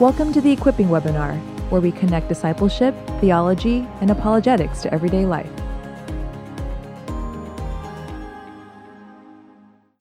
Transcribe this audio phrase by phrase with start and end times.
[0.00, 1.38] Welcome to the Equipping webinar,
[1.70, 5.48] where we connect discipleship, theology, and apologetics to everyday life.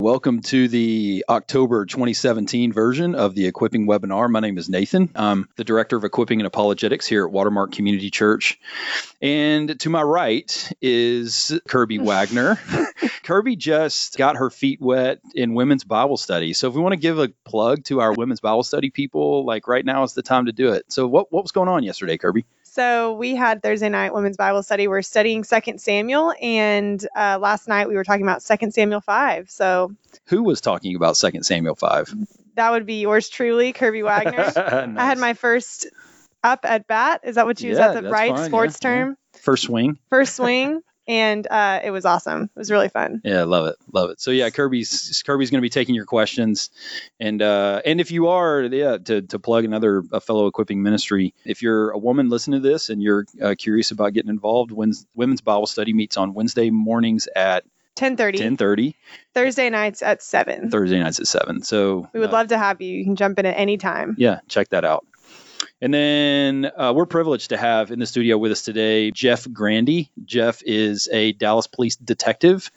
[0.03, 4.29] Welcome to the October 2017 version of the Equipping webinar.
[4.29, 5.09] My name is Nathan.
[5.15, 8.59] I'm the Director of Equipping and Apologetics here at Watermark Community Church.
[9.21, 12.57] And to my right is Kirby Wagnon.
[13.23, 16.51] Kirby just got her feet wet in women's Bible study.
[16.51, 19.69] So if we want to give a plug to our women's Bible study people, like
[19.69, 20.91] right now is the time to do it.
[20.91, 22.43] So what, what was going on yesterday, Kirby?
[22.73, 24.87] So we had Thursday night women's Bible study.
[24.87, 29.51] We're studying Second Samuel, and uh, last night we were talking about Second Samuel five.
[29.51, 29.93] So
[30.25, 32.11] who was talking about Second Samuel five?
[32.55, 34.35] That would be yours truly, Kirby Wagnon.
[34.37, 34.57] nice.
[34.57, 35.85] I had my first
[36.43, 37.21] up at bat.
[37.23, 37.77] Is that what you yeah, use?
[37.77, 39.09] That's the right fine, sports yeah, term.
[39.09, 39.39] Yeah.
[39.41, 39.99] First swing.
[40.09, 42.43] First swing and uh, it was awesome.
[42.43, 43.21] It was really fun.
[43.23, 44.21] Yeah, love it, love it.
[44.21, 46.69] So yeah, Kirby's Kirby's going to be taking your questions,
[47.19, 51.33] and uh, and if you are, yeah, to, to plug another a fellow equipping ministry,
[51.45, 55.05] if you're a woman listening to this and you're uh, curious about getting involved, when's
[55.15, 57.63] women's Bible study meets on Wednesday mornings at
[57.95, 58.57] 10:30.
[58.57, 58.95] 10:30.
[59.33, 60.69] Thursday nights at 7.
[60.69, 61.61] Thursday nights at 7.
[61.63, 62.97] So We would uh, love to have you.
[62.97, 64.15] You can jump in at any time.
[64.17, 65.05] Yeah, check that out.
[65.83, 70.09] And then uh, we're privileged to have in the studio with us today Jeff Grandy.
[70.23, 72.71] Jeff is a Dallas police detective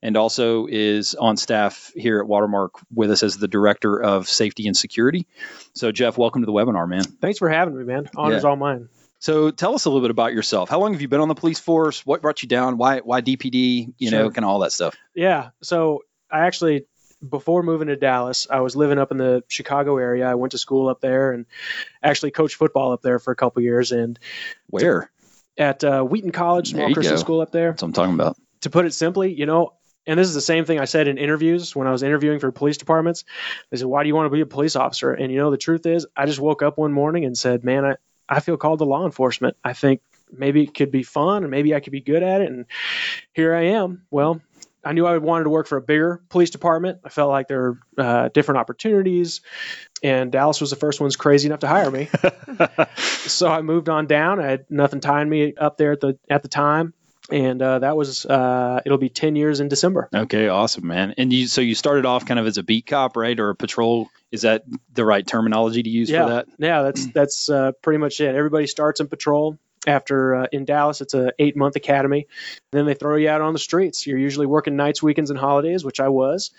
[0.00, 4.68] and also is on staff here at Watermark with us as the director of safety
[4.68, 5.26] and security.
[5.74, 7.02] So, Jeff, welcome to the webinar, man.
[7.02, 8.08] Thanks for having me, man.
[8.16, 8.48] Honor's yeah.
[8.48, 8.88] all mine.
[9.18, 10.70] So, tell us a little bit about yourself.
[10.70, 12.06] How long have you been on the police force?
[12.06, 12.78] What brought you down?
[12.78, 13.92] Why, why DPD?
[13.98, 14.18] You sure.
[14.18, 14.96] know, kind of all that stuff.
[15.14, 15.50] Yeah.
[15.60, 16.86] So, I actually
[17.26, 20.28] before moving to Dallas, I was living up in the Chicago area.
[20.28, 21.46] I went to school up there and
[22.02, 23.92] actually coached football up there for a couple years.
[23.92, 24.18] And
[24.68, 25.10] where?
[25.58, 27.20] At uh, Wheaton College, small Christian go.
[27.20, 27.70] school up there.
[27.70, 28.36] That's what I'm talking about.
[28.62, 29.72] To put it simply, you know,
[30.06, 32.52] and this is the same thing I said in interviews when I was interviewing for
[32.52, 33.24] police departments.
[33.70, 35.56] They said, "Why do you want to be a police officer?" And you know, the
[35.56, 37.96] truth is, I just woke up one morning and said, "Man, I
[38.28, 39.56] I feel called to law enforcement.
[39.64, 42.50] I think maybe it could be fun and maybe I could be good at it."
[42.50, 42.66] And
[43.32, 44.02] here I am.
[44.10, 44.40] Well,
[44.86, 47.00] I knew I wanted to work for a bigger police department.
[47.04, 49.40] I felt like there were uh, different opportunities,
[50.02, 52.08] and Dallas was the first ones crazy enough to hire me.
[52.96, 54.40] so I moved on down.
[54.40, 56.94] I had nothing tying me up there at the at the time,
[57.30, 61.32] and uh, that was uh, it'll be 10 years in december okay awesome man and
[61.32, 64.08] you so you started off kind of as a beat cop right or a patrol
[64.30, 66.24] is that the right terminology to use yeah.
[66.24, 70.46] for that yeah that's that's uh, pretty much it everybody starts in patrol after uh,
[70.52, 72.26] in Dallas, it's a eight month academy.
[72.72, 74.06] Then they throw you out on the streets.
[74.06, 76.50] You're usually working nights, weekends, and holidays, which I was.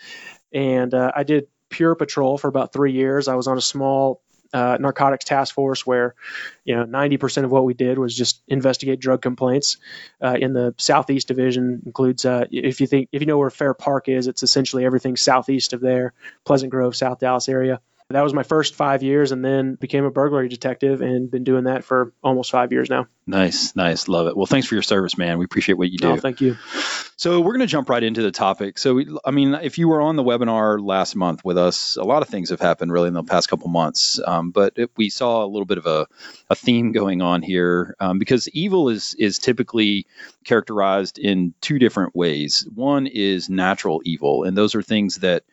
[0.53, 3.27] And uh, I did pure patrol for about three years.
[3.27, 4.21] I was on a small
[4.53, 6.15] uh, narcotics task force where,
[6.63, 9.77] you know, 90% of what we did was just investigate drug complaints.
[10.21, 13.73] Uh, in the Southeast Division includes, uh, if you think, if you know where Fair
[13.73, 16.13] Park is, it's essentially everything southeast of there,
[16.45, 17.81] Pleasant Grove, South Dallas area.
[18.09, 21.65] That was my first five years, and then became a burglary detective, and been doing
[21.65, 23.07] that for almost five years now.
[23.29, 24.37] Nice, nice, love it.
[24.37, 25.37] Well, thanks for your service, man.
[25.37, 26.11] We appreciate what you do.
[26.11, 26.55] Oh, thank you.
[27.17, 28.77] So we're going to jump right into the topic.
[28.77, 32.03] So, we, I mean, if you were on the webinar last month with us, a
[32.03, 34.17] lot of things have happened really in the past couple months.
[34.25, 36.07] Um, but it, we saw a little bit of a,
[36.49, 40.07] a theme going on here um, because evil is is typically
[40.45, 42.65] characterized in two different ways.
[42.73, 45.43] One is natural evil, and those are things that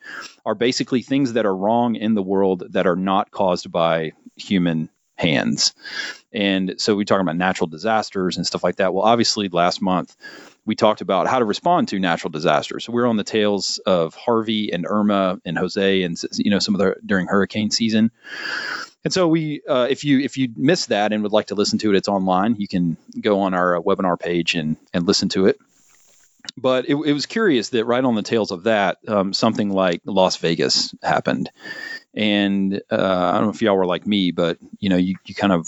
[0.45, 4.89] are basically things that are wrong in the world that are not caused by human
[5.15, 5.73] hands.
[6.33, 8.93] And so we talk about natural disasters and stuff like that.
[8.93, 10.15] Well, obviously, last month
[10.65, 12.85] we talked about how to respond to natural disasters.
[12.85, 16.75] So we're on the tails of Harvey and Irma and Jose, and you know some
[16.75, 18.11] of the during hurricane season.
[19.03, 21.77] And so we, uh, if you if you missed that and would like to listen
[21.79, 22.55] to it, it's online.
[22.57, 25.59] You can go on our uh, webinar page and and listen to it.
[26.57, 30.01] But it, it was curious that right on the tails of that, um, something like
[30.05, 31.49] Las Vegas happened,
[32.13, 35.35] and uh, I don't know if y'all were like me, but you know, you, you
[35.35, 35.67] kind of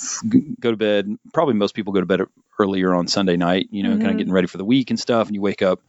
[0.59, 1.17] go to bed.
[1.33, 2.21] Probably most people go to bed
[2.59, 3.99] earlier on Sunday night, you know, mm-hmm.
[3.99, 5.27] kind of getting ready for the week and stuff.
[5.27, 5.81] And you wake up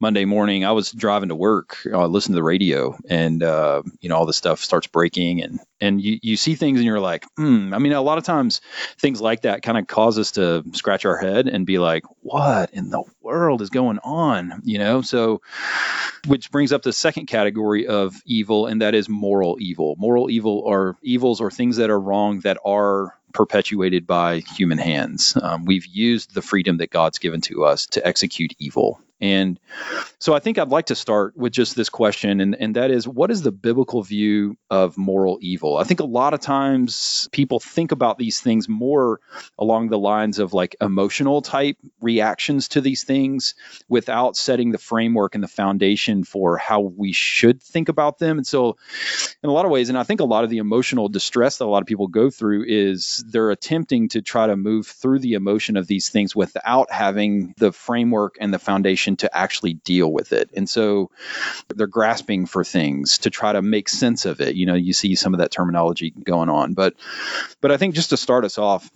[0.00, 0.64] Monday morning.
[0.64, 4.26] I was driving to work, uh, listen to the radio, and uh, you know, all
[4.26, 7.74] this stuff starts breaking, and and you you see things, and you're like, hmm.
[7.74, 8.60] I mean, a lot of times
[8.98, 12.70] things like that kind of cause us to scratch our head and be like, what
[12.72, 14.62] in the world is going on?
[14.64, 15.42] You know, so
[16.26, 19.96] which brings up the second category of evil, and that is moral evil.
[19.98, 25.36] Moral evil are evils or things that are wrong that are perpetuated by human hands.
[25.40, 29.00] Um, we've used the freedom that God's given to us to execute evil.
[29.20, 29.58] And
[30.20, 33.06] so I think I'd like to start with just this question, and, and that is
[33.06, 35.76] what is the biblical view of moral evil?
[35.76, 39.20] I think a lot of times people think about these things more
[39.58, 43.54] along the lines of like emotional type reactions to these things
[43.88, 48.38] without setting the framework and the foundation for how we should think about them.
[48.38, 48.76] And so,
[49.42, 51.64] in a lot of ways, and I think a lot of the emotional distress that
[51.64, 55.34] a lot of people go through is they're attempting to try to move through the
[55.34, 60.32] emotion of these things without having the framework and the foundation to actually deal with
[60.32, 60.50] it.
[60.56, 61.10] And so
[61.74, 64.54] they're grasping for things to try to make sense of it.
[64.56, 66.74] You know, you see some of that terminology going on.
[66.74, 66.94] But
[67.60, 68.90] but I think just to start us off,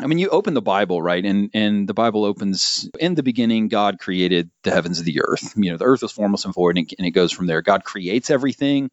[0.00, 1.24] I mean, you open the Bible, right?
[1.24, 5.54] And and the Bible opens in the beginning, God created the heavens and the earth.
[5.56, 7.62] You know, the earth was formless and void, and, and it goes from there.
[7.62, 8.90] God creates everything.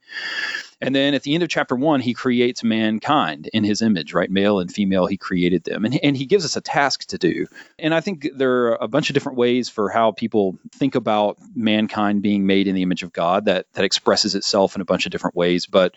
[0.83, 4.29] And then at the end of chapter one, he creates mankind in his image, right?
[4.29, 5.85] Male and female, he created them.
[5.85, 7.47] And, and he gives us a task to do.
[7.79, 11.37] And I think there are a bunch of different ways for how people think about
[11.55, 15.05] mankind being made in the image of God that, that expresses itself in a bunch
[15.05, 15.67] of different ways.
[15.67, 15.93] But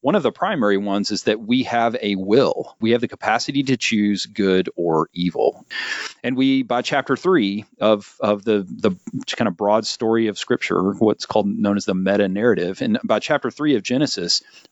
[0.00, 3.62] one of the primary ones is that we have a will, we have the capacity
[3.64, 5.66] to choose good or evil.
[6.24, 8.96] And we, by chapter three of, of the, the
[9.36, 13.18] kind of broad story of Scripture, what's called known as the meta narrative, and by
[13.18, 14.21] chapter three of Genesis,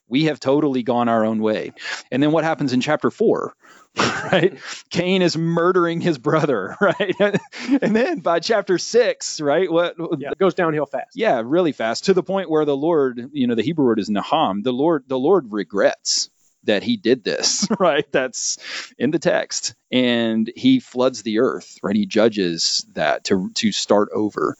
[0.07, 1.71] we have totally gone our own way.
[2.11, 3.53] And then what happens in chapter four?
[3.97, 4.57] right?
[4.89, 7.15] Cain is murdering his brother, right?
[7.19, 9.69] and then by chapter six, right?
[9.71, 11.11] What yeah, it goes downhill fast.
[11.15, 14.09] Yeah, really fast to the point where the Lord, you know, the Hebrew word is
[14.09, 14.63] naham.
[14.63, 16.29] The Lord, the Lord regrets
[16.63, 18.09] that he did this, right?
[18.11, 18.57] That's
[18.97, 19.75] in the text.
[19.91, 21.95] And he floods the earth, right?
[21.95, 24.55] He judges that to to start over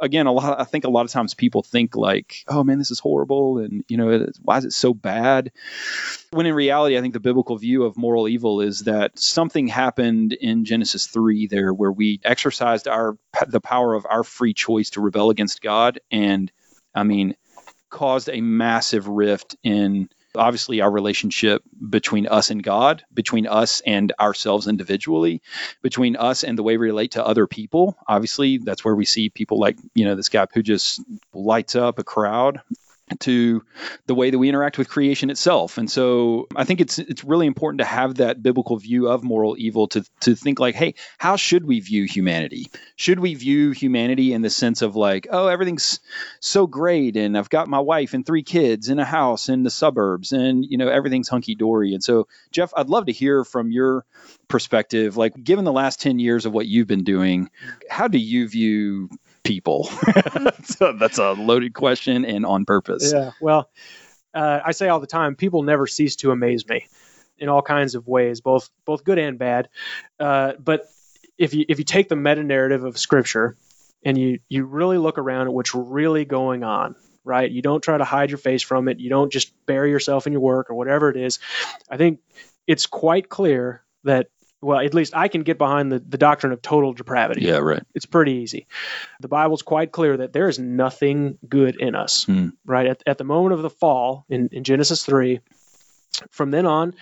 [0.00, 0.60] again, a lot.
[0.60, 3.84] I think a lot of times people think like, "Oh man, this is horrible," and
[3.88, 5.52] you know, why is it so bad?
[6.30, 10.32] When in reality, I think the biblical view of moral evil is that something happened
[10.32, 13.16] in Genesis three there, where we exercised our
[13.48, 16.50] the power of our free choice to rebel against God, and
[16.94, 17.36] I mean,
[17.90, 24.12] caused a massive rift in obviously our relationship between us and God, between us and
[24.20, 25.42] ourselves individually,
[25.82, 27.96] between us and the way we relate to other people.
[28.06, 31.00] Obviously, that's where we see people like, you know, this guy who just
[31.32, 32.60] lights up a crowd
[33.20, 33.62] to
[34.06, 35.78] the way that we interact with creation itself.
[35.78, 39.56] And so I think it's it's really important to have that biblical view of moral
[39.58, 42.66] evil to to think like, hey, how should we view humanity?
[42.96, 46.00] Should we view humanity in the sense of like, oh, everything's
[46.40, 49.70] so great and I've got my wife and three kids in a house in the
[49.70, 51.94] suburbs and you know everything's hunky dory.
[51.94, 54.04] And so Jeff, I'd love to hear from your
[54.48, 57.50] perspective like given the last 10 years of what you've been doing,
[57.88, 59.10] how do you view
[59.46, 59.88] people?
[60.80, 63.12] that's a loaded question and on purpose.
[63.12, 63.32] Yeah.
[63.40, 63.70] Well,
[64.34, 66.86] uh, I say all the time, people never cease to amaze me
[67.38, 69.68] in all kinds of ways, both both good and bad.
[70.18, 70.88] Uh, but
[71.38, 73.56] if you if you take the meta narrative of Scripture
[74.04, 77.50] and you you really look around at what's really going on, right?
[77.50, 79.00] You don't try to hide your face from it.
[79.00, 81.38] You don't just bury yourself in your work or whatever it is.
[81.90, 82.20] I think
[82.66, 84.28] it's quite clear that
[84.62, 87.42] well, at least I can get behind the, the doctrine of total depravity.
[87.42, 87.82] Yeah, right.
[87.94, 88.66] It's pretty easy.
[89.20, 92.48] The Bible's quite clear that there is nothing good in us, Hmm.
[92.64, 92.86] right?
[92.86, 95.40] At, at the moment of the fall in, in Genesis 3,
[96.30, 96.94] from then on,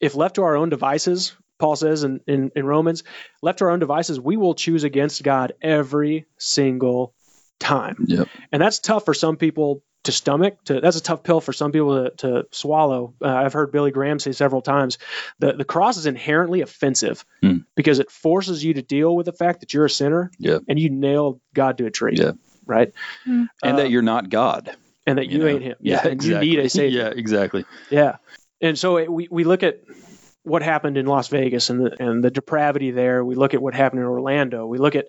[0.00, 3.04] if left to our own devices, Paul says in, in, in Romans,
[3.40, 7.14] left to our own devices, we will choose against God every single
[7.58, 8.04] time.
[8.06, 8.28] Yep.
[8.52, 10.62] And that's tough for some people to stomach.
[10.64, 13.14] To, that's a tough pill for some people to, to swallow.
[13.22, 14.98] Uh, I've heard Billy Graham say several times
[15.40, 17.58] the the cross is inherently offensive Hmm.
[17.74, 20.62] because it forces you to deal with the fact that you're a sinner Yep.
[20.68, 22.14] and you nailed God to a tree.
[22.16, 22.32] Yeah.
[22.66, 22.92] Right.
[23.26, 24.70] And Uh, that you're not God.
[25.06, 25.46] and that you, know?
[25.48, 25.76] ain't him.
[25.80, 26.98] Yeah, and you need a savior.
[27.02, 27.64] yeah, exactly.
[27.90, 28.16] Yeah.
[28.62, 29.80] And so it, we, we look at
[30.44, 33.22] what happened in Las Vegas and the, and the depravity there.
[33.24, 34.66] We look at what happened in Orlando.
[34.66, 35.06] We look at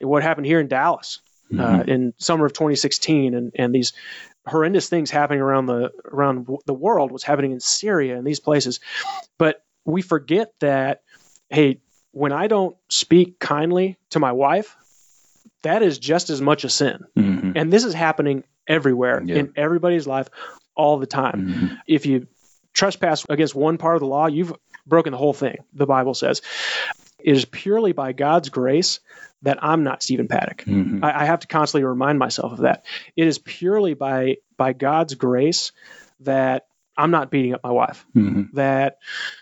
[0.00, 1.20] what happened here in Dallas
[1.52, 1.88] uh, Mhm.
[1.88, 3.92] in summer of 2016 and, and these
[4.46, 8.80] horrendous things happening around the around the world was happening in Syria and these places.
[9.38, 11.02] But we forget that
[11.50, 11.80] hey,
[12.12, 14.76] when I don't speak kindly to my wife,
[15.62, 17.04] that is just as much a sin.
[17.16, 17.52] Mhm.
[17.56, 19.36] And this is happening everywhere Yeah.
[19.36, 20.28] in everybody's life
[20.74, 21.78] all the time Mhm.
[21.86, 22.26] if you
[22.72, 24.52] trespass against one part of the law, you've
[24.86, 26.42] broken the whole thing, the Bible says.
[27.18, 29.00] It is purely by God's grace
[29.42, 30.64] that I'm not Stephen Paddock.
[30.64, 31.02] Mhm.
[31.02, 32.84] I, I have to constantly remind myself of that.
[33.16, 35.72] It is purely by by God's grace
[36.20, 38.52] that I'm not beating up my wife, Mhm.
[38.54, 38.98] that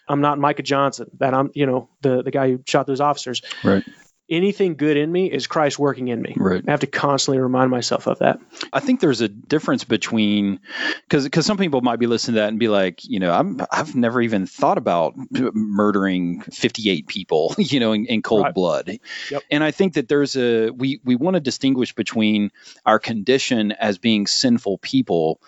[0.09, 3.43] I'm not Micah Johnson, that I'm, you know, the, the guy who shot those officers.
[3.63, 3.85] Right.
[4.31, 6.35] Anything good in me is Christ working in me.
[6.37, 6.63] Right.
[6.67, 8.41] I have to constantly remind myself of that.
[8.73, 10.61] I think there's a difference between
[11.09, 13.61] because because some people might be listening to that and be like, you know, I'm
[13.71, 15.15] I've never even thought about
[15.55, 18.55] murdering 58 people, you know, in, in cold Right.
[18.55, 18.99] blood.
[19.31, 19.43] Yep.
[19.51, 22.51] And I think that there's a we we want to distinguish between
[22.87, 25.41] our condition as being sinful people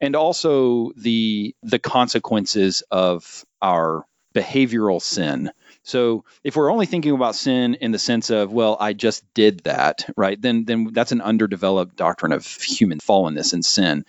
[0.00, 5.50] and also the the consequences of our behavioral sin.
[5.84, 9.60] So if we're only thinking about sin in the sense of, well, I just did
[9.64, 10.40] that, right?
[10.40, 14.06] Then then that's an underdeveloped doctrine of human fallenness and sin.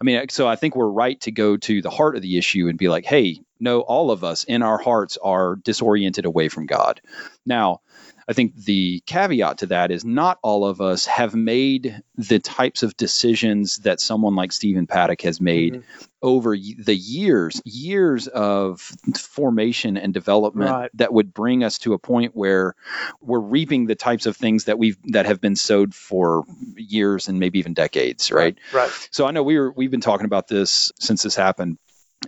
[0.00, 2.68] I mean, so I think we're right to go to the heart of the issue
[2.68, 6.66] and be like, hey, no, all of us in our hearts are disoriented away from
[6.66, 7.00] God.
[7.44, 7.80] Now,
[8.28, 12.82] I think the caveat to that is not all of us have made the types
[12.82, 16.04] of decisions that someone like Stephen Paddock has made mm-hmm.
[16.22, 18.80] over the years, years of
[19.16, 20.90] formation and development Right.
[20.94, 22.74] that would bring us to a point where
[23.20, 26.44] we're reaping the types of things that we've that have been sowed for
[26.76, 28.58] years and maybe even decades, right?
[28.72, 28.90] Right.
[29.12, 31.78] So I know we were we've been talking about this since this happened.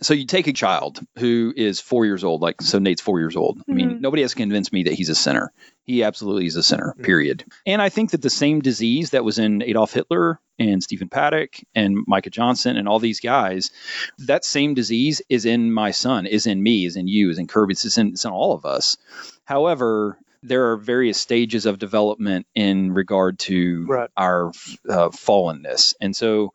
[0.02, 3.36] So you take a child who is four years old, like so Nate's four years
[3.36, 3.60] old.
[3.68, 4.00] I mean, Mhm.
[4.00, 5.50] nobody has convinced me that he's a sinner.
[5.84, 7.02] He absolutely is a sinner, Mhm.
[7.02, 7.44] period.
[7.66, 11.56] And I think that the same disease that was in Adolf Hitler and Stephen Paddock
[11.74, 13.70] and Micah Johnson and all these guys,
[14.26, 17.46] that same disease is in my son, is in me, is in you, is in
[17.48, 18.98] Kirby, it's in, it's in all of us.
[19.44, 24.10] However, there are various stages of development in regard to Right.
[24.16, 24.48] our
[24.88, 25.94] uh, fallenness.
[26.00, 26.52] And so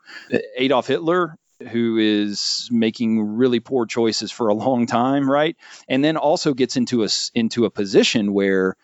[0.56, 1.36] Adolf Hitler,
[1.68, 5.56] who is making really poor choices for a long time, right?
[5.88, 8.76] And then also gets into a into a position where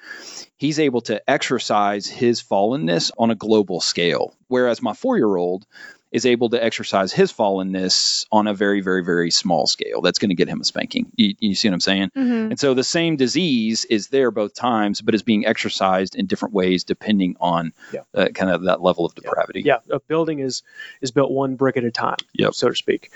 [0.57, 5.65] he's able to exercise his fallenness on a global scale, whereas my four year old
[6.11, 10.01] is able to exercise his fallenness on a very, very, very small scale.
[10.01, 11.11] That's going to get him a spanking.
[11.15, 12.11] You, you see what I'm saying?
[12.17, 12.49] Mhm.
[12.51, 16.53] And so the same disease is there both times, but is being exercised in different
[16.53, 18.01] ways depending on Yeah.
[18.15, 19.21] uh, kind of that level of Yeah.
[19.29, 19.61] depravity.
[19.65, 20.63] Yeah, a building is
[21.01, 22.53] is built one brick at a time, Yep.
[22.55, 23.11] so to speak.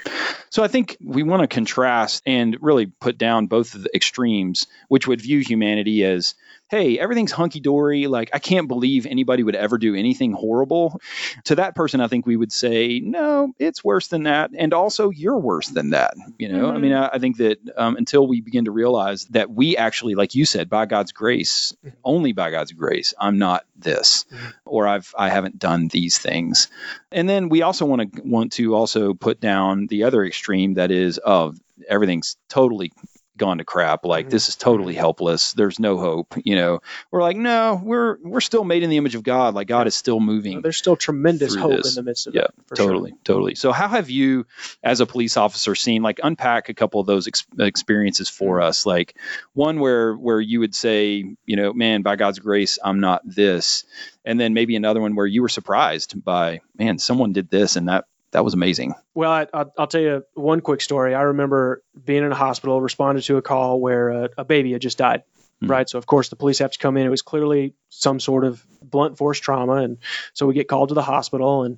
[0.51, 4.67] So I think we want to contrast and really put down both of the extremes,
[4.87, 6.35] which would view humanity as,
[6.73, 8.07] hey, everything's hunky dory.
[8.07, 10.99] Like, I can't believe anybody would ever do anything horrible.
[11.43, 14.49] To that person, I think we would say, no, it's worse than that.
[14.57, 16.15] And also, you're worse than that.
[16.39, 16.81] You know, I Mhm.
[16.81, 20.33] mean, I, I think that um, until we begin to realize that we actually, like
[20.33, 21.91] you said, by God's grace, Mhm.
[22.03, 24.53] only by God's grace, I'm not this, Mhm.
[24.65, 26.69] or I've I haven't done these things.
[27.11, 30.89] And then we also want to want to also put down the other extreme that
[30.89, 32.91] is of everything's totally
[33.37, 34.29] gone to crap like Mhm.
[34.29, 38.63] this is totally helpless there's no hope you know we're like no we're we're still
[38.63, 41.71] made in the image of god like god is still moving There's still tremendous hope
[41.77, 41.97] this.
[41.97, 42.53] in the midst of Yeah, it.
[42.67, 42.87] For sure.
[42.87, 44.45] totally totally so how have you
[44.83, 48.67] as a police officer seen like unpack a couple of those ex- experiences for Mm-hmm.
[48.67, 49.15] us like
[49.53, 53.83] one where where you would say you know man by god's grace i'm not this
[54.25, 57.87] and then maybe another one where you were surprised by man someone did this and
[57.89, 61.15] that that was amazing Well, I, I'll, I'll tell you one quick story.
[61.15, 64.81] I remember being in a hospital, responded to a call where a, a baby had
[64.81, 65.23] just died.
[65.61, 65.71] Hmm.
[65.71, 65.89] Right.
[65.89, 67.05] So, of course, the police have to come in.
[67.05, 69.75] It was clearly some sort of blunt force trauma.
[69.75, 69.97] And
[70.33, 71.63] so we get called to the hospital.
[71.63, 71.77] And,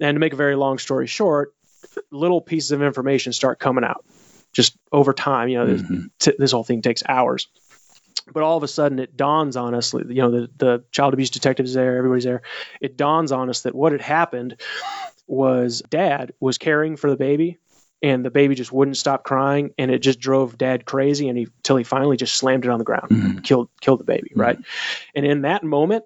[0.00, 1.52] and to make a very long story short,
[2.10, 4.04] little pieces of information start coming out
[4.52, 5.48] just over time.
[5.48, 6.10] You know, this- Mhm.
[6.18, 7.48] t- this whole thing takes hours.
[8.32, 9.94] But all of a sudden, it dawns on us.
[9.94, 12.42] You know, the, the child abuse detective is there, everybody's there.
[12.80, 14.60] It dawns on us that what had happened
[15.26, 17.58] was dad was caring for the baby,
[18.02, 21.48] and the baby just wouldn't stop crying, and it just drove dad crazy, and he
[21.62, 23.44] till he finally just slammed it on the ground, Mhm.
[23.44, 24.58] killed killed the baby, right?
[25.14, 26.04] And in that moment,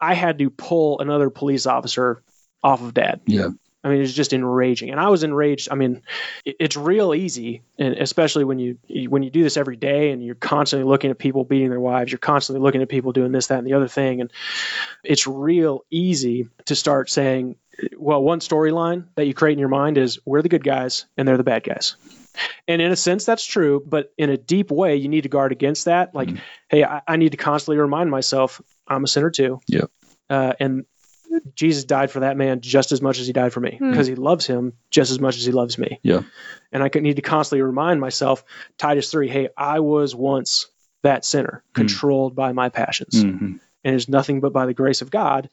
[0.00, 2.22] I had to pull another police officer
[2.62, 3.20] off of dad.
[3.26, 3.48] yeah
[3.84, 5.68] I mean, it's just enraging, and I was enraged.
[5.70, 6.02] I mean,
[6.44, 10.34] it's real easy, and especially when you when you do this every day, and you're
[10.34, 13.58] constantly looking at people beating their wives, you're constantly looking at people doing this, that,
[13.58, 14.32] and the other thing, and
[15.04, 17.56] it's real easy to start saying,
[17.98, 21.26] well, one storyline that you create in your mind is we're the good guys and
[21.28, 21.96] they're the bad guys.
[22.66, 25.52] And in a sense, that's true, but in a deep way, you need to guard
[25.52, 26.14] against that.
[26.14, 26.40] Like, Mhm.
[26.68, 29.60] hey, I, I need to constantly remind myself I'm a sinner too.
[29.68, 29.84] Yeah.
[30.30, 30.84] Uh, and
[31.54, 33.90] Jesus died for that man just as much as he died for me Hmm.
[33.90, 36.00] because he loves him just as much as he loves me.
[36.02, 36.22] Yeah.
[36.72, 38.44] And I need to constantly remind myself,
[38.78, 40.66] Titus 3, hey, I was once
[41.02, 41.80] that sinner, Hmm.
[41.80, 43.22] controlled by my passions.
[43.24, 43.60] Mhm.
[43.84, 45.50] And it's nothing but by the grace of God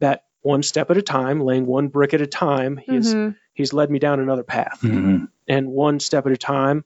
[0.00, 3.34] that one step at a time, laying one brick at a time, he's Mhm.
[3.54, 4.80] he's led me down another path.
[4.82, 5.28] Mhm.
[5.48, 6.84] And one step at a time,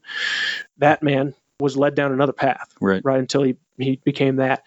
[0.79, 4.63] that man was led down another path, right right until he he became that.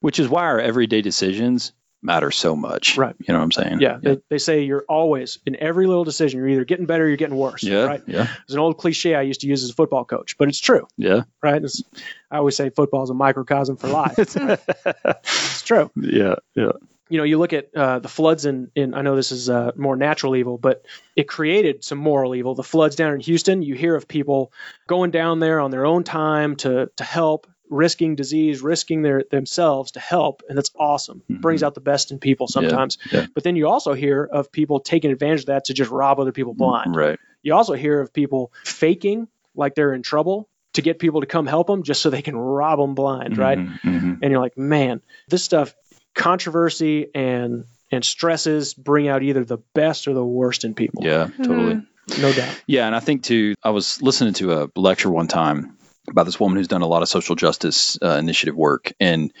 [0.00, 1.72] which is why our everyday decisions
[2.06, 2.96] matters so much.
[2.96, 3.14] Right.
[3.18, 3.80] You know what I'm saying?
[3.80, 6.40] Yeah, They, they say you're always in every little decision.
[6.40, 7.62] You're either getting better, or you're getting worse.
[7.62, 7.84] Yeah.
[7.84, 8.02] Right.
[8.06, 8.28] Yeah.
[8.44, 10.88] It's an old cliche I used to use as a football coach, but it's true.
[10.96, 11.24] Yeah.
[11.42, 11.62] Right.
[11.62, 11.82] It's,
[12.30, 14.14] I always say football is a microcosm for life.
[14.18, 15.90] it's true.
[15.96, 16.36] Yeah.
[16.54, 16.72] Yeah.
[17.08, 19.72] you know, you look at uh, the floods in, in, I know this is uh,
[19.76, 20.84] more natural evil, but
[21.14, 22.54] it created some moral evil.
[22.54, 24.52] The floods down in Houston, you hear of people
[24.86, 29.92] going down there on their own time to, to help, risking disease, risking their themselves
[29.92, 31.22] to help, and that's awesome.
[31.30, 31.40] Mhm.
[31.40, 32.98] Brings out the best in people sometimes.
[33.10, 33.26] yeah.
[33.34, 36.32] But then you also hear of people taking advantage of that to just rob other
[36.32, 36.94] people blind.
[36.94, 37.18] Right.
[37.42, 41.46] You also hear of people faking like they're in trouble to get people to come
[41.46, 43.58] help them just so they can rob them blind, right?
[43.58, 44.18] Mhm, mhm.
[44.22, 45.74] and you're like, man, this stuff,
[46.14, 51.04] controversy and and stresses bring out either the best or the worst in people.
[51.04, 51.28] Yeah.
[51.38, 51.80] Totally.
[52.20, 52.60] no doubt.
[52.66, 53.54] Yeah, and I think too.
[53.62, 55.75] I was listening to a lecture one time
[56.08, 59.32] about this woman who's done a lot of social justice uh, initiative work, and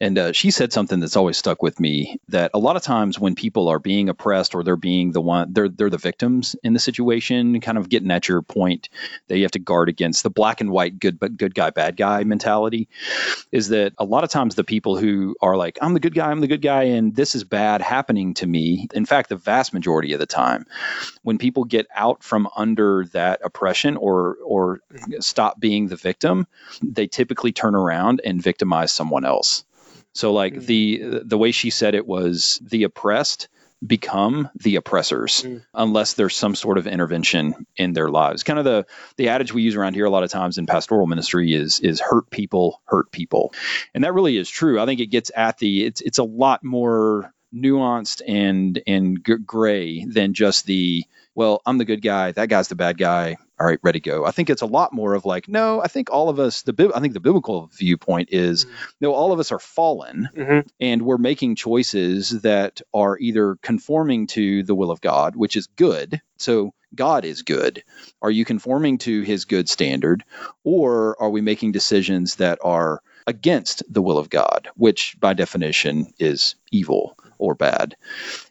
[0.00, 2.18] and uh, she said something that's always stuck with me.
[2.28, 5.52] That a lot of times when people are being oppressed or they're being the one,
[5.52, 7.60] they're they're the victims in the situation.
[7.60, 8.88] Kind of getting at your point
[9.28, 11.96] that you have to guard against the black and white good but good guy bad
[11.96, 12.88] guy mentality.
[13.52, 16.30] Is that a lot of times the people who are like I'm the good guy,
[16.30, 18.88] I'm the good guy, and this is bad happening to me.
[18.94, 20.66] In fact, the vast majority of the time
[21.22, 24.80] when people get out from under that oppression or or
[25.20, 26.46] stop being the victim,
[26.82, 29.64] they typically turn around and victimize someone else.
[30.12, 30.66] So like Mm.
[30.66, 30.82] the
[31.32, 33.48] the way she said it was the oppressed
[33.86, 35.62] become the oppressors Mm.
[35.74, 38.42] unless there's some sort of intervention in their lives.
[38.42, 38.86] Kind of the
[39.18, 42.00] the adage we use around here a lot of times in pastoral ministry is is
[42.00, 43.52] hurt people hurt people.
[43.94, 44.80] And that really is true.
[44.80, 49.36] I think it gets at the it's it's a lot more nuanced and and g-
[49.46, 53.38] gray than just the well, I'm the good guy, that guy's the bad guy.
[53.60, 54.26] All right, ready to go.
[54.26, 56.62] I think it's a lot more of like, no, I think all of us.
[56.62, 58.66] The bib- I think the biblical viewpoint is,
[59.00, 60.68] no, all of us are fallen, Mhm.
[60.80, 65.68] and we're making choices that are either conforming to the will of God, which is
[65.76, 66.20] good.
[66.38, 67.84] So God is good.
[68.22, 70.24] Are you conforming to His good standard,
[70.64, 76.12] or are we making decisions that are against the will of God, which by definition
[76.18, 77.96] is evil or bad?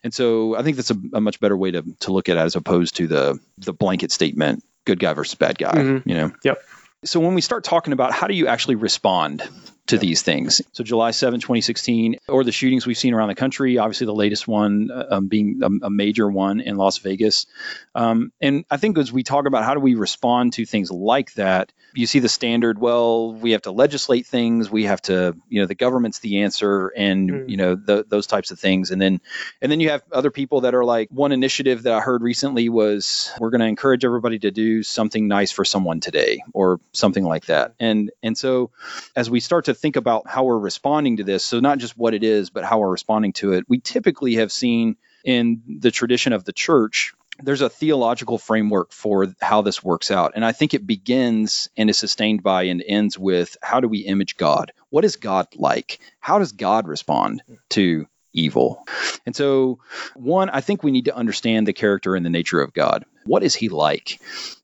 [0.04, 2.40] And so I think that's a, a much better way to, to look at it
[2.40, 5.74] as opposed to the the blanket statement, good guy versus bad guy.
[5.74, 6.04] Mhm.
[6.06, 6.32] You know.
[6.44, 6.58] Yep.
[7.06, 9.48] So when we start talking about how do you actually respond
[9.88, 13.78] to these things, so July 7, 2016, or the shootings we've seen around the country,
[13.78, 17.46] obviously the latest one uh, um, being a, a major one in Las Vegas,
[17.94, 21.34] um, and I think as we talk about how do we respond to things like
[21.36, 22.80] that, you see the standard.
[22.80, 24.70] Well, we have to legislate things.
[24.70, 27.50] We have to, you know, the government's the answer, and Mm.
[27.50, 28.92] you know the, those types of things.
[28.92, 29.22] And then,
[29.62, 32.70] and then you have other people that are like, one initiative that I heard recently
[32.70, 37.24] was we're going to encourage everybody to do something nice for someone today, or something
[37.24, 37.76] like that.
[37.80, 38.72] And and so,
[39.16, 42.14] as we start to think about how we're responding to this, so not just what
[42.14, 46.34] it is, but how we're responding to it, we typically have seen in the tradition
[46.34, 50.34] of the church there's a theological framework for how this works out.
[50.36, 54.00] And I think it begins and is sustained by and ends with how do we
[54.00, 54.72] image God?
[54.90, 56.00] What is God like?
[56.20, 58.86] How does God respond to evil?
[59.26, 59.80] And so,
[60.16, 63.06] one, I think we need to understand the character and the nature of God.
[63.26, 64.20] What is he like?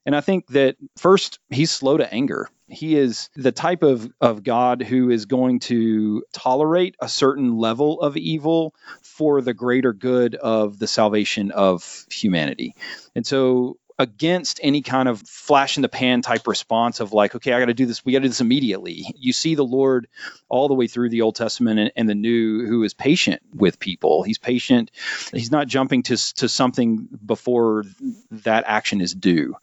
[0.06, 2.50] And I think that first, he's slow to anger.
[2.68, 8.02] He is the type of, of God who is going to tolerate a certain level
[8.02, 12.76] of evil for the greater good of the salvation of humanity.
[13.16, 17.54] And so, against any kind of flash in the pan type response of like, okay,
[17.54, 19.06] I got to do this, we got to do this immediately.
[19.16, 20.08] You see the Lord
[20.50, 23.80] all the way through the Old Testament and, and the New, who is patient with
[23.80, 24.24] people.
[24.24, 24.90] He's patient.
[25.32, 27.84] He's not jumping to to something before
[28.32, 29.56] that action is due.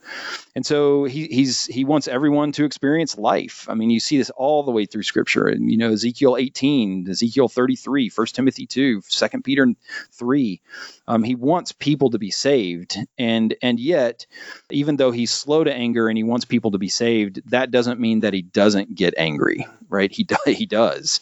[0.55, 3.66] And so he, he's he wants everyone to experience life.
[3.68, 7.09] I mean, you see this all the way through Scripture, and you know Ezekiel 18,
[7.11, 9.66] Ezekiel 33, 1 Timothy 2, 2 Peter
[10.12, 10.61] 3.
[11.09, 14.27] Um, he wants people to be saved, and and yet,
[14.71, 18.01] even though he's slow to anger and he wants people to be saved, that doesn't
[18.01, 20.11] mean that he doesn't get angry, right?
[20.11, 21.21] He do, he does,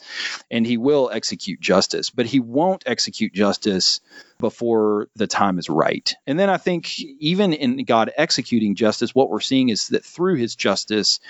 [0.50, 4.00] and he will execute justice, but he won't execute justice
[4.38, 6.14] before the time is right.
[6.26, 10.36] And then I think even in God executing justice, what we're seeing is that through
[10.36, 11.20] his justice,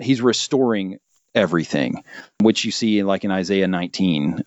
[0.00, 0.98] he's restoring
[1.34, 2.02] everything,
[2.40, 4.44] which you see like in Isaiah 19.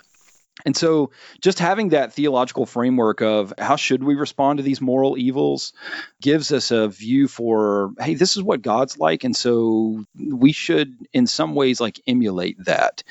[0.65, 5.17] And so just having that theological framework of how should we respond to these moral
[5.17, 5.73] evils
[6.21, 10.95] gives us a view for hey this is what God's like and so we should
[11.11, 13.03] in some ways like emulate that.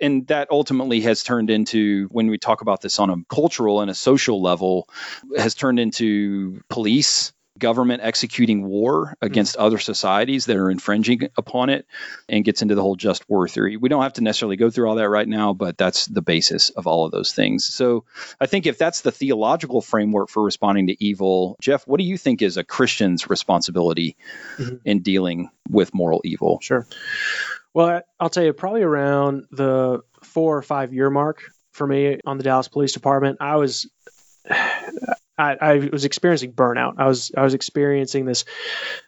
[0.00, 3.90] And that ultimately has turned into when we talk about this on a cultural and
[3.90, 4.88] a social level
[5.36, 11.86] has turned into police government executing war against other societies that are infringing upon it
[12.28, 13.76] and gets into the whole just war theory.
[13.76, 16.70] We don't have to necessarily go through all that right now, but that's the basis
[16.70, 17.64] of all of those things.
[17.64, 18.04] So
[18.40, 22.18] I think if that's the theological framework for responding to evil, Jeff, what do you
[22.18, 24.16] think is a Christian's responsibility
[24.58, 24.80] Mhm.
[24.84, 26.58] in dealing with moral evil?
[26.62, 26.86] Sure.
[27.72, 31.42] Well, I'll tell you, probably around the four or five year mark
[31.72, 33.86] for me on the Dallas Police Department, I was.
[35.40, 36.94] I, I was experiencing burnout.
[36.98, 38.44] I was I was experiencing this,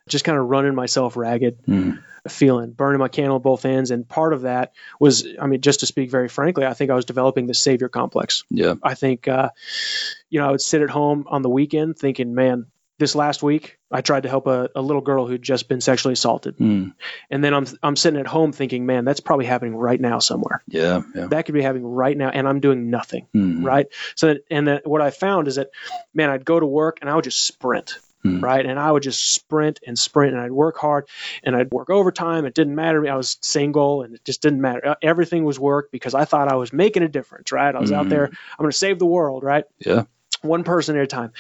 [0.09, 2.03] just kind of running myself ragged Mm.
[2.29, 5.81] feeling, burning my candle at both ends, and part of that was, I mean, just
[5.81, 8.45] to speak very frankly, I think I was developing the savior complex.
[8.51, 8.75] Yeah.
[8.83, 9.51] I think, uh,
[10.31, 12.67] you know, I would sit at home on the weekend thinking, man,
[12.99, 16.13] this last week I tried to help a, a little girl who'd just been sexually
[16.13, 16.95] assaulted, Mm.
[17.31, 20.63] and then I'm I'm sitting at home thinking, man, that's probably happening right now somewhere.
[20.69, 21.03] Yeah.
[21.15, 21.27] Yeah.
[21.27, 23.27] That could be happening right now, and I'm doing nothing.
[23.35, 23.65] Mm.
[23.65, 23.87] Right.
[24.15, 25.71] So, that, and then what I found is that,
[26.15, 27.99] man, I'd go to work and I would just sprint.
[28.23, 28.39] Hmm.
[28.39, 28.65] Right.
[28.65, 31.09] And I would just sprint and sprint and I'd work hard
[31.43, 32.45] and I'd work overtime.
[32.45, 33.05] It didn't matter.
[33.11, 34.95] I was single and it just didn't matter.
[35.03, 37.51] Everything was work because I thought I was making a difference.
[37.51, 37.75] Right.
[37.75, 38.11] I was out Mhm.
[38.11, 38.27] there.
[38.27, 39.43] I'm going to save the world.
[39.43, 39.65] Right.
[39.85, 40.05] Yeah.
[40.41, 41.33] One person at a time.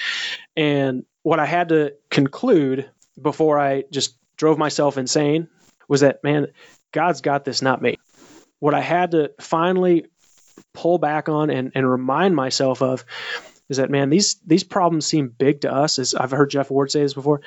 [0.56, 5.48] And what I had to conclude before I just drove myself insane
[5.88, 6.48] was that, man,
[6.92, 7.96] God's got this, not me.
[8.58, 10.06] What I had to finally
[10.74, 13.04] pull back on and, and remind myself of
[13.68, 16.90] is that man these these problems seem big to us as I've heard Jeff Ward
[16.90, 17.40] say this before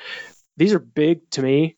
[0.56, 1.76] these are big to me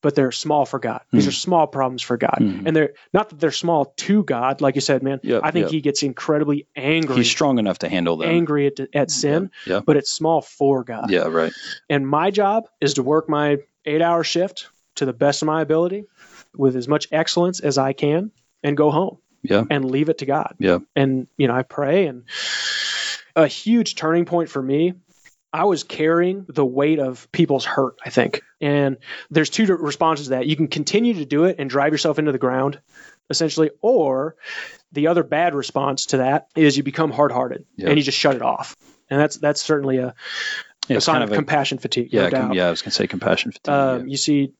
[0.00, 2.66] but they're small for God these are small problems for God Mhm.
[2.66, 5.64] and they're not that they're small to God like you said man Yep, I think
[5.64, 5.70] yep.
[5.72, 8.28] he gets incredibly angry He's strong enough to handle them.
[8.30, 9.80] angry at, at sin Yeah.
[9.84, 11.26] but it's small for God Yeah.
[11.28, 11.52] Right.
[11.90, 15.62] and my job is to work my 8 hour shift to the best of my
[15.62, 16.04] ability
[16.56, 18.30] with as much excellence as I can
[18.62, 19.64] and go home Yeah.
[19.70, 20.78] and leave it to God Yeah.
[20.96, 22.22] and you know I pray and
[23.36, 24.94] a huge turning point for me
[25.52, 28.98] I was carrying the weight of people's hurt I think and
[29.30, 32.32] there's two responses to that you can continue to do it and drive yourself into
[32.32, 32.80] the ground
[33.30, 34.36] essentially or
[34.92, 37.88] the other bad response to that is you become hard-hearted Yeah.
[37.88, 38.76] and you just shut it off
[39.10, 40.14] and that's that's certainly a,
[40.88, 42.66] Yeah, a sign kind of, of a, compassion fatigue yeah, no com- yeah.
[42.68, 43.72] I was gonna say compassion fatigue.
[43.72, 44.06] um, yeah.
[44.10, 44.52] you see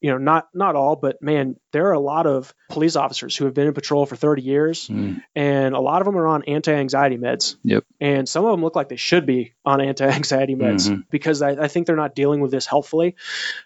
[0.00, 3.44] you know not not all but man there are a lot of police officers who
[3.44, 5.22] have been in patrol for 30 years Mm.
[5.36, 7.84] and a lot of them are on anti-anxiety meds Yep.
[8.00, 11.04] and some of them look like they should be on anti-anxiety meds Mhm.
[11.10, 13.16] because I, I think they're not dealing with this healthfully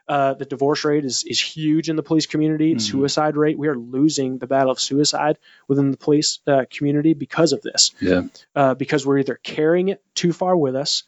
[0.09, 2.81] uh, the divorce rate is, is huge in the police community Mhm.
[2.81, 7.53] suicide rate we are losing the battle of suicide within the police uh, community because
[7.53, 8.23] of this Yeah.
[8.57, 11.05] uh, because we're either carrying it too far with us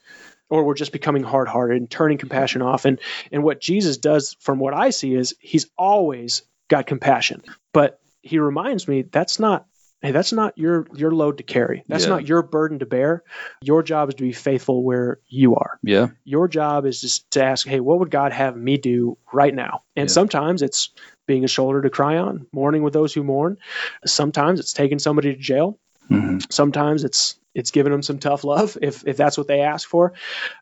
[0.49, 2.85] or we're just becoming hard-hearted and turning compassion off.
[2.85, 3.01] And
[3.33, 7.43] and what jesus does from what i see is he's always got compassion.
[7.73, 9.67] But he reminds me that's not
[10.03, 11.85] hey that's not your your load to carry.
[11.89, 12.11] That's Yeah.
[12.11, 13.23] not your burden to bear.
[13.63, 15.79] Your job is to be faithful where you are.
[15.83, 16.09] Yeah.
[16.25, 19.83] your job is just to ask hey what would god have me do right now?
[19.95, 20.13] And Yeah.
[20.13, 20.91] sometimes it's
[21.27, 23.57] being a shoulder to cry on mourning with those who mourn.
[24.05, 25.79] Sometimes it's taking somebody to jail.
[26.09, 29.89] Hmm sometimes it's it's giving them some tough love if if that's what they ask
[29.89, 30.13] for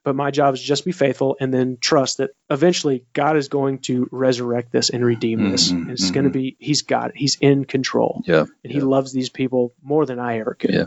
[0.04, 3.78] but my job is just be faithful and then trust that eventually god is going
[3.80, 7.16] to resurrect this and redeem this Mhm, and it's going to be he's got it
[7.16, 8.44] he's in control Yeah.
[8.62, 8.84] and he yeah.
[8.84, 10.84] loves these people more than i ever could Yeah.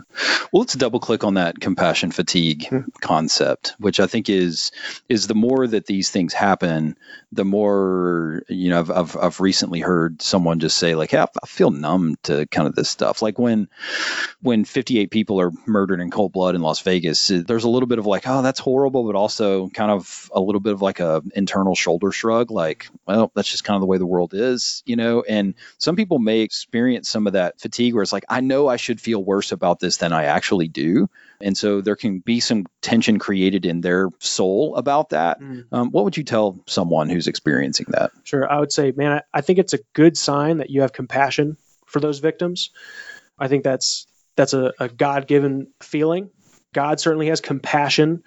[0.50, 2.80] Well, let's double click on that compassion fatigue Hmm.
[3.02, 4.70] concept, which I think is
[5.08, 6.96] is the more that these things happen,
[7.32, 8.78] the more you know.
[8.80, 12.46] I've I've, I've recently heard someone just say like, "Hey, I I feel numb to
[12.46, 13.68] kind of this stuff." Like when
[14.40, 17.98] when 58 people are murdered in cold blood in Las Vegas, there's a little bit
[17.98, 21.22] of like, "Oh, that's horrible," but also kind of a little bit of like a
[21.34, 24.96] internal shoulder shrug, like, "Well, that's just kind of the way the world is," you
[24.96, 25.22] know.
[25.28, 28.76] And some people may experience some of that fatigue where it's like, I know I
[28.76, 31.08] should feel worse about this than I actually do.
[31.40, 35.40] And so there can be some tension created in their soul about that.
[35.40, 35.66] Mm.
[35.70, 38.10] Um, what would you tell someone who's experiencing that?
[38.24, 38.50] Sure.
[38.50, 41.56] I would say, man, I, I think it's a good sign that you have compassion
[41.86, 42.70] for those victims.
[43.38, 44.06] I think that's
[44.38, 46.30] that's a, a God given feeling.
[46.72, 48.22] God certainly has compassion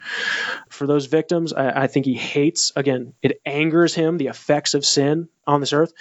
[0.70, 1.54] for those victims.
[1.54, 5.74] I, I think he hates, again, it angers him, the effects of sin on this
[5.74, 5.94] earth.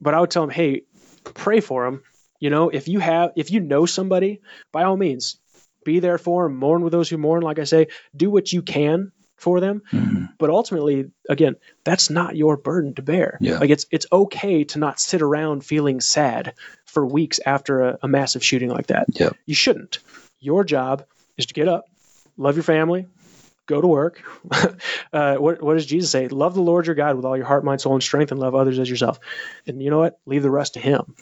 [0.00, 0.82] But I would tell him, hey,
[1.22, 2.02] pray for him.
[2.40, 4.40] You know, if you have if you know somebody,
[4.72, 5.38] by all means,
[5.84, 8.62] be there for them, mourn with those who mourn, like I say, do what you
[8.62, 9.82] can for them.
[10.38, 13.38] But ultimately again that's not your burden to bear.
[13.40, 13.58] Yeah.
[13.58, 18.08] like it's it's okay to not sit around feeling sad for weeks after a, a
[18.08, 19.06] massive shooting like that.
[19.08, 19.30] Yeah.
[19.46, 19.98] you shouldn't.
[20.40, 21.04] Your job
[21.36, 21.86] is to get up
[22.36, 23.06] love your family
[23.66, 24.22] go to work.
[25.10, 26.28] Uh, what, what does jesus say?
[26.28, 28.54] Love the lord your god with all your heart mind soul and strength and love
[28.54, 29.18] others as yourself.
[29.66, 30.18] And you know what?
[30.26, 31.14] Leave the rest to him.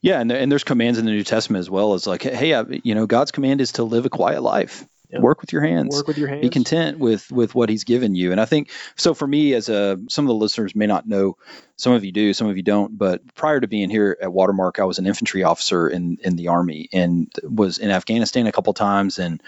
[0.00, 1.94] Yeah, and, there, and there's commands in the New Testament as well.
[1.94, 4.86] As like, hey, uh, you know, God's command is to live a quiet life.
[5.10, 5.20] Yeah.
[5.20, 5.96] Work with your hands.
[5.96, 6.42] Work with your hands.
[6.42, 8.30] Be content with with what he's given you.
[8.30, 11.38] And I think so for me as a some of the listeners may not know,
[11.76, 14.78] some of you do, some of you don't, but prior to being here at Watermark,
[14.78, 18.74] I was an infantry officer in in the army and was in Afghanistan a couple
[18.74, 19.42] times and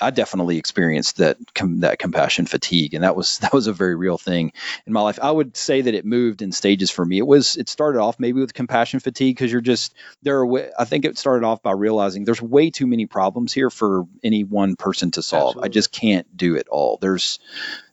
[0.00, 3.94] I definitely experienced that com- that compassion fatigue and that was that was a very
[3.94, 4.52] real thing
[4.84, 5.20] in my life.
[5.22, 7.18] I would say that it moved in stages for me.
[7.18, 10.84] It was it started off maybe with compassion fatigue because you're just there are I
[10.86, 14.74] think it started off by realizing there's way too many problems here for any one
[14.74, 15.50] person to solve.
[15.50, 15.68] Absolutely.
[15.68, 16.98] I just can't do it all.
[17.00, 17.38] There's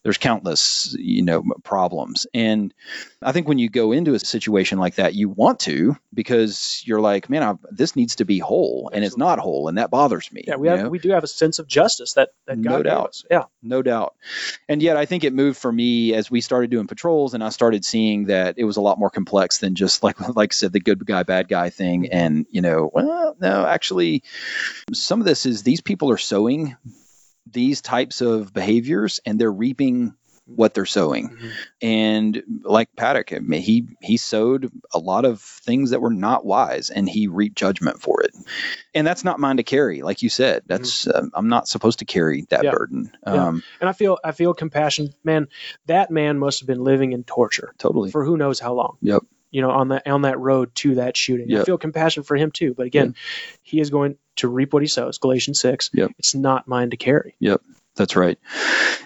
[0.03, 2.73] there's countless you know problems and
[3.21, 6.99] i think when you go into a situation like that you want to because you're
[6.99, 10.31] like man I, this needs to be whole and it's not whole and that bothers
[10.31, 10.89] me Yeah, we have know?
[10.89, 13.09] we do have a sense of justice that that No God gave doubt.
[13.09, 13.25] us.
[13.29, 14.15] Yeah, no doubt.
[14.67, 17.49] And yet, I think it moved for me as we started doing patrols, and I
[17.49, 20.73] started seeing that it was a lot more complex than just like like I said,
[20.73, 22.03] the good guy, bad guy thing.
[22.03, 22.13] Mm-hmm.
[22.17, 24.23] And you know, well, no, actually,
[24.93, 26.75] some of this is these people are sowing
[27.51, 30.13] these types of behaviors, and they're reaping
[30.45, 31.29] what they're sowing.
[31.29, 31.51] Mhm.
[31.81, 36.45] And like Paddock, I mean, he he sowed a lot of things that were not
[36.45, 38.31] wise, and he reaped judgment for it.
[38.93, 40.63] And that's not mine to carry, like you said.
[40.65, 42.71] That's um, I'm not supposed to carry that Yeah.
[42.71, 43.11] burden.
[43.25, 43.47] Yeah.
[43.47, 45.13] Um, and I feel I feel compassion.
[45.23, 45.47] Man,
[45.85, 48.11] that man must have been living in torture Totally.
[48.11, 48.97] for who knows how long.
[49.01, 49.21] Yep.
[49.51, 51.47] You know, on that on that road to that shooting.
[51.61, 52.73] I feel compassion for him too.
[52.73, 53.15] But again,
[53.61, 55.17] he is going to reap what he sows.
[55.17, 55.89] Galatians six.
[55.93, 56.11] Yep.
[56.17, 57.35] It's not mine to carry.
[58.01, 58.39] That's right.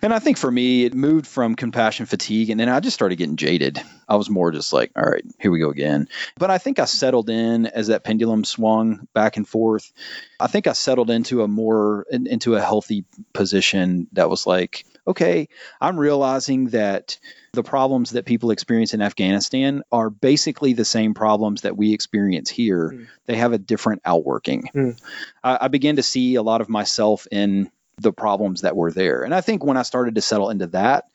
[0.01, 3.17] And I think for me, it moved from compassion fatigue, and then I just started
[3.17, 3.81] getting jaded.
[4.08, 6.08] I was more just like, all right, here we go again.
[6.38, 9.91] But I think I settled in as that pendulum swung back and forth.
[10.39, 13.03] I think I settled into a more in, into a healthy
[13.34, 15.49] position that was like, okay,
[15.81, 17.19] I'm realizing that
[17.51, 22.49] the problems that people experience in Afghanistan are basically the same problems that we experience
[22.49, 22.91] here.
[22.93, 23.08] Mm.
[23.25, 24.69] They have a different outworking.
[24.73, 25.01] Mm.
[25.43, 29.23] I, I began to see a lot of myself in the problems that were there.
[29.23, 31.05] And I think when I started to settle into that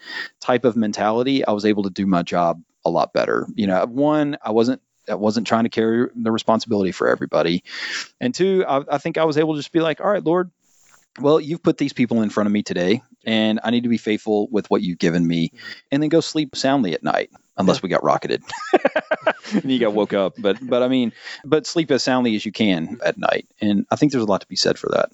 [0.41, 3.47] type of mentality, I was able to do my job a lot better.
[3.55, 7.65] You know, one, I wasn't I wasn't trying to carry the responsibility for everybody.
[8.21, 10.51] And two, I, I think I was able to just be like, all right, Lord,
[11.19, 13.99] well, you've put these people in front of me today, and I need to be
[13.99, 15.53] faithful with what you've given me,
[15.91, 18.43] and then go sleep soundly at night, unless we got rocketed
[19.53, 20.35] and you got woke up.
[20.39, 21.13] But but I mean,
[21.45, 24.41] but sleep as soundly as you can at night, and I think there's a lot
[24.43, 25.11] to be said for that.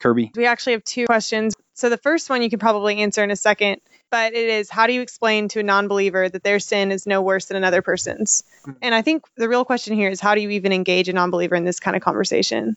[0.00, 1.54] Kirby, We actually have two questions.
[1.74, 3.80] So the first one you can probably answer in a second,
[4.10, 7.22] but it is how do you explain to a non-believer that their sin is no
[7.22, 8.44] worse than another person's?
[8.82, 11.54] And I think the real question here is how do you even engage a non-believer
[11.54, 12.76] in this kind of conversation?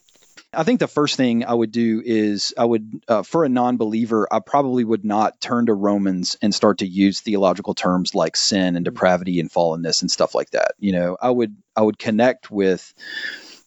[0.51, 3.77] I think the first thing I would do is I would, uh, for a non
[3.77, 8.36] believer, I probably would not turn to Romans and start to use theological terms like
[8.36, 10.71] sin and depravity and fallenness and stuff like that.
[10.79, 12.93] You know, I would, I would connect with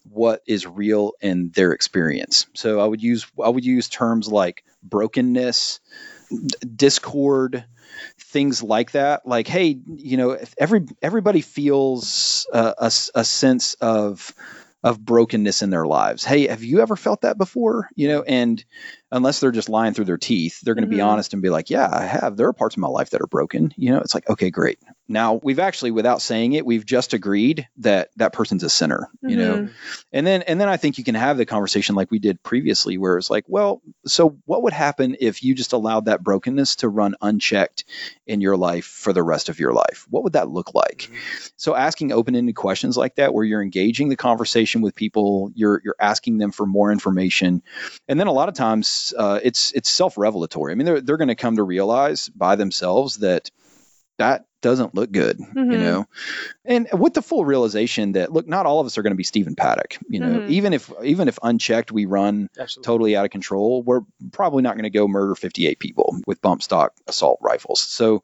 [0.05, 2.47] what is real in their experience.
[2.55, 5.81] So I would use, I would use terms like brokenness,
[6.75, 7.65] discord,
[8.19, 9.27] things like that.
[9.27, 14.35] Like, hey, you know, every everybody feels uh, a, a sense of
[14.83, 16.25] of brokenness in their lives.
[16.25, 17.89] Hey, have you ever felt that before?
[17.95, 18.65] You know, and
[19.13, 21.07] unless they're just lying through their teeth, they're going to be Mhm.
[21.07, 22.37] honest and be like, "Yeah, I have.
[22.37, 24.79] There are parts of my life that are broken." You know, it's like, "Okay, great."
[25.09, 29.37] Now, we've actually without saying it, we've just agreed that that person's a sinner, you
[29.37, 29.59] know.
[29.59, 29.71] Mhm.
[30.13, 32.97] And then and then I think you can have the conversation like we did previously
[32.99, 36.89] where it's like, "Well, so what would happen if you just allowed that brokenness to
[36.89, 37.85] run unchecked
[38.27, 40.07] in your life for the rest of your life?
[40.09, 41.11] What would that look like?"
[41.57, 45.97] So asking open-ended questions like that, where you're engaging the conversation with people, you're you're
[46.01, 47.63] asking them for more information,
[48.09, 50.73] and then a lot of times uh, it's it's self-revelatory.
[50.73, 53.51] I mean, they're they're going to come to realize by themselves that
[54.19, 55.79] that doesn't look good, you Mhm.
[55.79, 56.07] know,
[56.65, 59.25] and with the full realization that look, not all of us are going to be
[59.25, 60.49] Stephen Paddock, you know, Mhm.
[60.49, 62.87] even if even if unchecked we run Absolutely.
[62.87, 66.63] totally out of control, we're probably not going to go murder 58 people with bump
[66.63, 67.81] stock assault rifles.
[67.81, 68.23] So,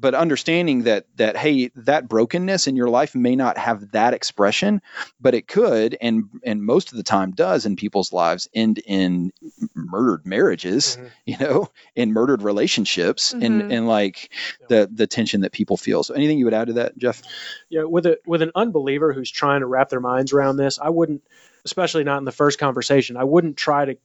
[0.00, 4.82] but understanding that that hey, that brokenness in your life may not have that expression,
[5.20, 9.32] but it could, and and most of the time does in people's lives end in
[9.74, 11.10] murdered marriages, Mhm.
[11.26, 14.32] you know, in murdered relationships, and and like
[14.68, 16.02] the the tension that people feel.
[16.02, 17.22] So, anything you would add to that, Jeff?
[17.68, 20.90] Yeah, with a with an unbeliever who's trying to wrap their minds around this, I
[20.90, 21.22] wouldn't,
[21.64, 23.96] especially not in the first conversation, I wouldn't try to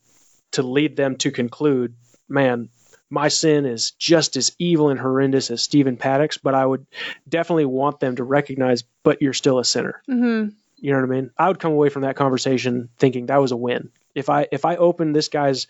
[0.51, 1.95] to lead them to conclude,
[2.27, 2.69] man,
[3.09, 6.85] my sin is just as evil and horrendous as Stephen Paddock's, but I would
[7.27, 10.01] definitely want them to recognize, but you're still a sinner.
[10.09, 10.53] Mhm.
[10.77, 11.31] You know what I mean?
[11.37, 13.91] I would come away from that conversation thinking that was a win.
[14.15, 15.67] If I if I open this guy's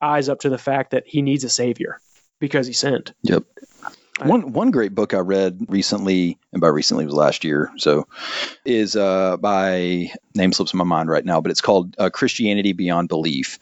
[0.00, 2.00] eyes up to the fact that he needs a savior
[2.38, 3.12] because he sinned.
[3.22, 3.44] Yep.
[4.20, 8.06] One one great book I read recently, and by recently was last year, so
[8.62, 12.74] is uh, by name slips in my mind right now, but it's called uh, Christianity
[12.74, 13.58] Beyond Belief,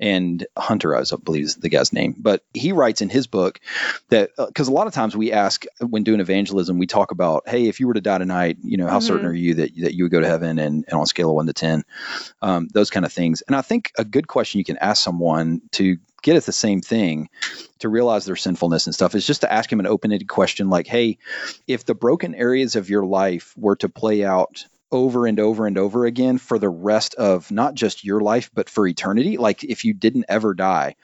[0.00, 2.16] and Hunter, I believe is the guy's name.
[2.18, 3.60] But he writes in his book
[4.08, 7.48] that because uh, a lot of times we ask when doing evangelism, we talk about,
[7.48, 9.06] hey, if you were to die tonight, you know, how mm-hmm.
[9.06, 11.30] certain are you that that you would go to heaven, and, and on a scale
[11.30, 11.84] of one to ten,
[12.42, 13.42] um, those kind of things.
[13.42, 16.80] And I think a good question you can ask someone to get at the same
[16.80, 17.28] thing
[17.80, 20.86] to realize their sinfulness and stuff is just to ask him an open-ended question like
[20.86, 21.18] hey
[21.66, 25.78] if the broken areas of your life were to play out over and over and
[25.78, 29.84] over again for the rest of not just your life but for eternity like if
[29.84, 30.94] you didn't ever die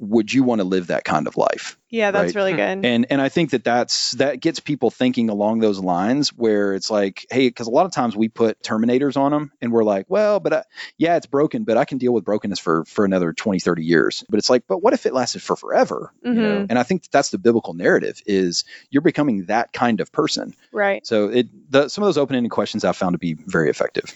[0.00, 1.76] would you want to live that kind of life?
[1.90, 2.34] Yeah that's right?
[2.34, 2.84] really good.
[2.84, 6.90] And and i think that that's that gets people thinking along those lines where it's
[6.90, 10.06] like hey because a lot of times we put terminators on them and we're like
[10.08, 10.62] well but I,
[10.96, 14.24] yeah it's broken but i can deal with brokenness for for another 20 30 years.
[14.28, 16.12] But it's like but what if it lasted for forever?
[16.24, 16.36] Mm-hmm.
[16.36, 16.54] you know?
[16.54, 16.66] Mm-hmm.
[16.70, 20.54] and i think that that's the biblical narrative is you're becoming that kind of person.
[20.72, 21.06] Right.
[21.06, 24.14] So it the, some of those open-ended questions i've found to be very effective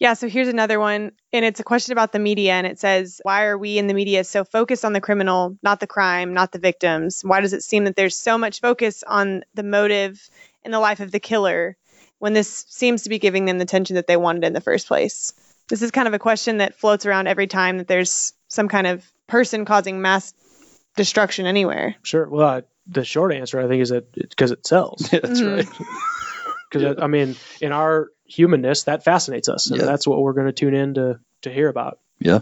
[0.00, 1.12] yeah, so here's another one.
[1.30, 2.54] And it's a question about the media.
[2.54, 5.78] And it says, Why are we in the media so focused on the criminal, not
[5.78, 7.20] the crime, not the victims?
[7.22, 10.26] Why does it seem that there's so much focus on the motive
[10.64, 11.76] and the life of the killer
[12.18, 14.88] when this seems to be giving them the attention that they wanted in the first
[14.88, 15.34] place?
[15.68, 18.86] This is kind of a question that floats around every time that there's some kind
[18.86, 20.32] of person causing mass
[20.96, 21.94] destruction anywhere.
[22.02, 22.26] Sure.
[22.26, 25.08] Well, uh, the short answer, I think, is that it's because it sells.
[25.12, 25.56] Yeah, that's mm-hmm.
[25.56, 25.68] right.
[26.70, 29.86] Because, I mean, in our humanness that fascinates us, and yeah.
[29.86, 31.98] that's what we're going to tune in to to hear about.
[32.18, 32.40] Yeah.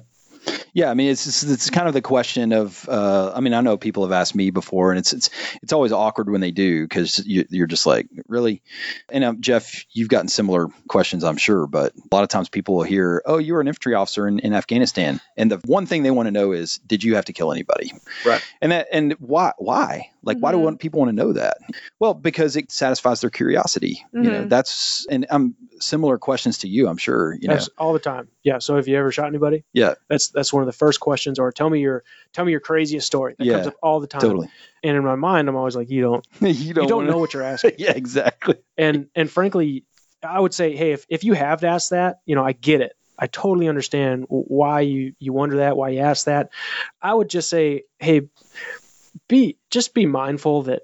[0.73, 2.89] Yeah, I mean, it's it's kind of the question of.
[2.89, 5.31] Uh, I mean, I know people have asked me before, and it's it's
[5.63, 8.63] it's always awkward when they do because you, are just like, really.
[9.09, 12.77] And um, Jeff, you've gotten similar questions, I'm sure, but a lot of times people
[12.77, 16.03] will hear, "Oh, you were an infantry officer in, in Afghanistan," and the one thing
[16.03, 17.93] they want to know is, "Did you have to kill anybody?"
[18.25, 18.43] Right.
[18.61, 20.43] And that and why why like, mm-hmm.
[20.43, 20.77] why do mm-hmm.
[20.77, 21.59] people want to know that?
[21.99, 24.05] Well, because it satisfies their curiosity.
[24.09, 24.25] Mm-hmm.
[24.25, 24.49] You know, mm-hmm.
[24.49, 26.89] that's and um similar questions to you.
[26.89, 27.35] I'm sure.
[27.35, 28.29] You that's know, all the time.
[28.43, 28.59] Yeah.
[28.59, 29.65] So have you ever shot anybody?
[29.73, 29.95] Yeah.
[30.09, 31.39] That's that's one of the first questions.
[31.39, 33.35] Or tell me your tell me your craziest story.
[33.39, 34.21] That yeah, comes up all the time.
[34.21, 34.49] Totally.
[34.83, 37.35] And in my mind, I'm always like, you don't you don't, you don't know what
[37.35, 37.73] you're asking.
[37.79, 38.57] yeah, exactly.
[38.77, 39.85] And and frankly,
[40.23, 42.81] I would say, hey, if if you have to ask that, you know, I get
[42.81, 42.95] it.
[43.21, 46.51] I totally understand why you you wonder that, why you ask that.
[47.03, 48.29] I would just say, hey
[49.27, 50.83] be just be mindful that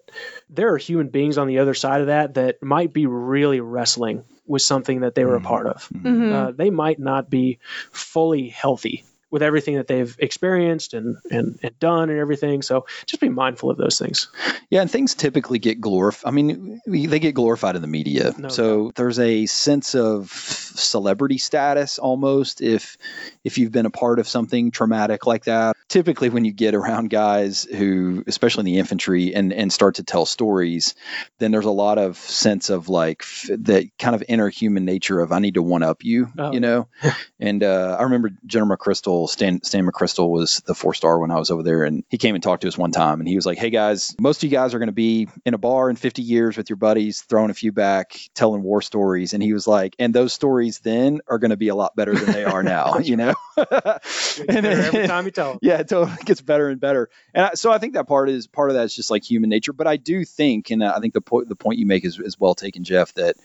[0.51, 4.25] there are human beings on the other side of that that might be really wrestling
[4.47, 5.47] with something that they were mm-hmm.
[5.47, 5.89] a part of.
[5.89, 6.33] Mm-hmm.
[6.33, 7.59] Uh, they might not be
[7.91, 12.63] fully healthy with everything that they've experienced and, and, and done and everything.
[12.63, 14.29] So just be mindful of those things.
[14.71, 16.29] Yeah, and things typically get glorified.
[16.29, 18.33] I mean, they get glorified in the media.
[18.39, 18.93] No, so no.
[18.95, 22.97] there's a sense of celebrity status almost if
[23.43, 25.77] if you've been a part of something traumatic like that.
[25.89, 30.05] Typically, when you get around guys who, especially in the infantry, and and start to
[30.05, 30.95] tell stories,
[31.39, 35.21] then there's a lot of sense of like f- that kind of inner human nature
[35.21, 36.53] of I need to one up you, oh.
[36.53, 36.89] you know.
[37.41, 41.39] and uh, I remember General McChrystal Stan, Stan McChrystal was the four star when I
[41.39, 43.47] was over there, and he came and talked to us one time, and he was
[43.47, 45.97] like, "Hey guys, most of you guys are going to be in a bar in
[45.97, 49.67] 50 years with your buddies, throwing a few back, telling war stories." And he was
[49.67, 52.63] like, "And those stories then are going to be a lot better than they are
[52.63, 55.59] now, you know." and every time you tell them.
[55.63, 57.09] Yeah, it totally gets better and better.
[57.33, 59.51] And I, so I think that part is part of that is just like human
[59.51, 59.73] nature.
[59.73, 62.39] But I do think, and I think the point the point you make is, is
[62.39, 63.37] well taken, Jeff, that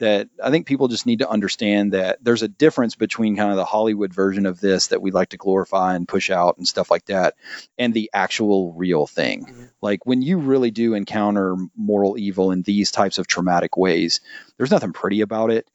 [0.00, 3.56] that I think people just need to understand that there's a difference between kind of
[3.56, 6.90] the Hollywood version of this that we like to glorify and push out and stuff
[6.90, 7.34] like that
[7.78, 9.44] and the actual real thing.
[9.44, 9.64] Mm-hmm.
[9.82, 14.20] Like when you really do encounter moral evil in these types of traumatic ways,
[14.56, 15.68] there's nothing pretty about it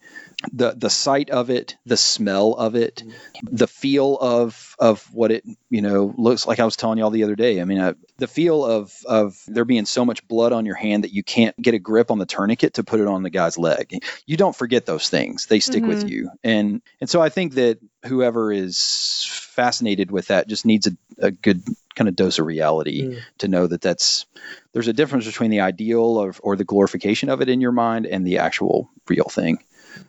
[0.51, 3.55] the the sight of it, the smell of it, mm-hmm.
[3.55, 6.59] the feel of of what it you know looks like.
[6.59, 7.61] I was telling y'all the other day.
[7.61, 11.03] I mean, uh, the feel of of there being so much blood on your hand
[11.03, 13.57] that you can't get a grip on the tourniquet to put it on the guy's
[13.57, 14.03] leg.
[14.25, 15.89] You don't forget those things; they stick mm-hmm.
[15.89, 16.31] with you.
[16.43, 21.31] And and so I think that whoever is fascinated with that just needs a, a
[21.31, 21.63] good
[21.95, 23.19] kind of dose of reality mm.
[23.37, 24.25] to know that that's
[24.73, 28.05] there's a difference between the ideal of or the glorification of it in your mind
[28.05, 29.59] and the actual real thing.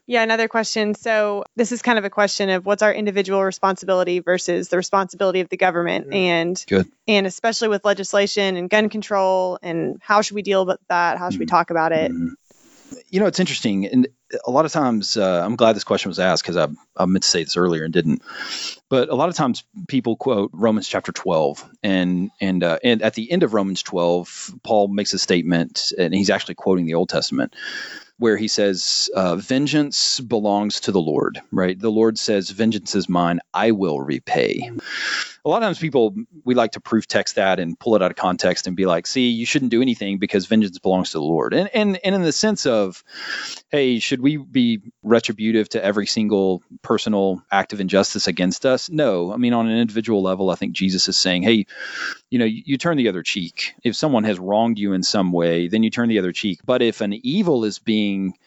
[0.07, 0.95] Yeah, another question.
[0.95, 5.41] So, this is kind of a question of what's our individual responsibility versus the responsibility
[5.41, 6.15] of the government, mm.
[6.15, 6.91] and Good.
[7.07, 11.19] and especially with legislation and gun control, and how should we deal with that?
[11.19, 11.41] How should mm.
[11.41, 12.11] we talk about it?
[12.11, 12.35] Mm.
[13.11, 14.09] You know, it's interesting, and
[14.45, 17.23] a lot of times, uh, I'm glad this question was asked because I, I meant
[17.23, 18.23] to say this earlier and didn't.
[18.89, 23.15] But a lot of times, people quote Romans chapter 12, and and uh, and at
[23.15, 27.09] the end of Romans 12, Paul makes a statement, and he's actually quoting the Old
[27.09, 27.55] Testament,
[28.19, 31.79] where he says, uh, "Vengeance belongs to the Lord." Right?
[31.79, 34.71] The Lord says, "Vengeance is mine; I will repay."
[35.47, 36.13] a lot of times people
[36.45, 39.07] we like to proof text that and pull it out of context and be like,
[39.07, 41.55] see, you shouldn't do anything because vengeance belongs to the Lord.
[41.55, 43.05] And and and in the sense of,
[43.69, 48.91] hey, should we be retributive to every single personal act of injustice against us?
[48.91, 49.33] No.
[49.33, 51.67] I mean, on an individual level, I think Jesus is saying, hey,
[52.29, 53.75] you know, you, you turn the other cheek.
[53.85, 56.59] If someone has wronged you in some way, then you turn the other cheek.
[56.65, 58.06] But if an evil is being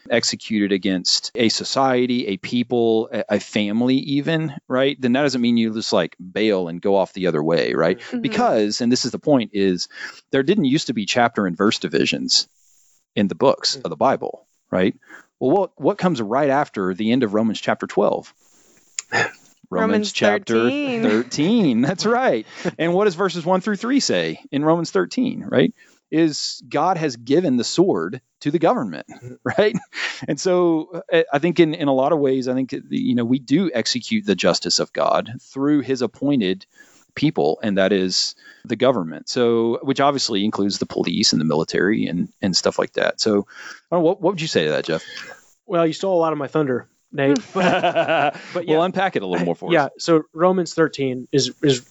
[0.10, 5.74] executed against a society, a people, a, family, even, right, then that doesn't mean you
[5.74, 8.00] just like bail and go off the other way, right?
[8.00, 8.22] Mhm.
[8.22, 9.88] Because, and this is the point, is
[10.32, 12.48] there didn't used to be chapter and verse divisions
[13.16, 14.96] in the books of the Bible, right?
[15.40, 18.34] Well, what what comes right after the end of Romans chapter 12?
[19.72, 21.04] Romans chapter 13.
[21.04, 21.82] 13.
[21.82, 22.46] That's right.
[22.80, 25.74] And what does verses 1 through 3 say in Romans 13, right?
[26.12, 29.06] Is God has given the sword to the government,
[29.44, 29.76] right?
[30.28, 33.26] And so uh, I think in, in a lot of ways, I think, you know,
[33.26, 36.66] we do execute the justice of God through his appointed
[37.16, 38.36] people, and that is
[38.66, 39.30] the government.
[39.30, 43.20] So, which obviously includes the police and the military and, and stuff like that.
[43.20, 43.46] So,
[43.92, 45.04] I don't know, what, what would you say to that, Jeff?
[45.66, 47.40] Well, you stole a lot of my thunder, Nate.
[47.54, 49.86] But, but yeah, We'll unpack it a little more for yeah.
[49.86, 49.92] us.
[50.00, 51.88] So Romans 13 is is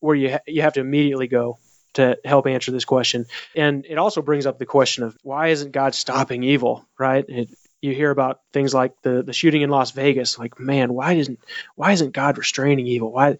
[0.00, 1.58] where you ha- you have to immediately go
[1.94, 5.72] to help answer this question, and it also brings up the question of why isn't
[5.72, 6.86] God stopping evil?
[6.98, 7.24] Right?
[7.28, 7.48] It,
[7.82, 10.38] you hear about things like the the shooting in Las Vegas.
[10.38, 11.38] Like, man, why isn't
[11.76, 13.10] why isn't God restraining evil?
[13.12, 13.38] Why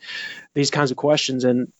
[0.54, 1.44] these kinds of questions?
[1.44, 1.72] And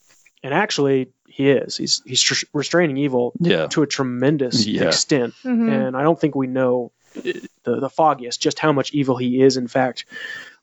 [0.42, 1.76] and actually, He is.
[1.76, 3.66] He's he's tr- restraining evil Yeah.
[3.68, 4.88] to a tremendous Yeah.
[4.88, 5.70] extent Mhm.
[5.70, 9.56] and I don't think we know the, the foggiest just how much evil he is
[9.56, 10.06] in fact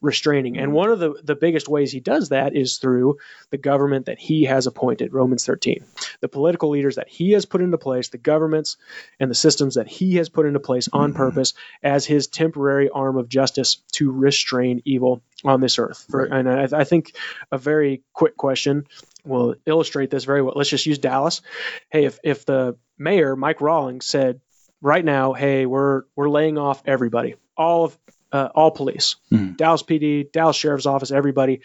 [0.00, 0.58] restraining.
[0.58, 3.18] And one of the, the biggest ways he does that is through
[3.50, 5.84] the government that he has appointed romans 13
[6.20, 8.76] the political leaders that he has put into place the governments
[9.18, 11.18] and the systems that he has put into place on mm-hmm.
[11.18, 16.06] purpose as his temporary arm of justice to restrain evil on this earth.
[16.10, 16.30] Right.
[16.30, 17.14] and I, I think
[17.52, 18.86] a very quick question
[19.24, 20.54] will illustrate this very well.
[20.56, 21.42] Let's just use dallas.
[21.90, 24.40] Hey if, if the mayor mike rawlings said
[24.80, 27.98] right now, hey, we're we're laying off everybody, all of
[28.32, 29.56] uh, all police, Mhm.
[29.56, 31.60] Dallas PD, Dallas Sheriff's Office, everybody.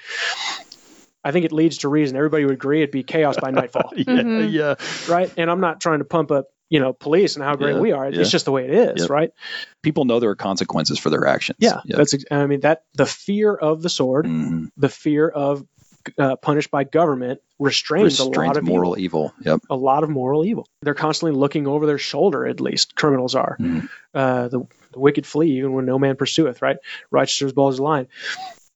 [1.25, 2.17] I think it leads to reason.
[2.17, 4.51] Everybody would agree it'd be chaos by nightfall, Yeah, Mhm.
[4.51, 4.75] yeah.
[5.13, 5.31] right?
[5.37, 7.91] And I'm not trying to pump up, you know, police and how great Yeah, we
[7.93, 8.09] are.
[8.09, 8.19] yeah.
[8.21, 9.09] It's just the way it is, Yep.
[9.09, 9.31] right?
[9.81, 11.57] People know there are consequences for their actions.
[11.59, 12.15] Yeah, that's.
[12.29, 14.69] I mean, that the fear of the sword, Mhm.
[14.77, 15.63] the fear of
[16.17, 19.33] uh, punished by government restrains, a lot of moral evil.
[19.39, 19.51] evil.
[19.53, 19.61] Yep.
[19.69, 20.67] a lot of moral evil.
[20.81, 23.57] They're constantly looking over their shoulder, at least criminals are.
[23.59, 23.89] Mhm.
[24.13, 24.59] Uh, the,
[24.91, 26.77] the wicked flee even when no man pursueth, right?
[27.11, 28.07] Righteous as bold as a lion.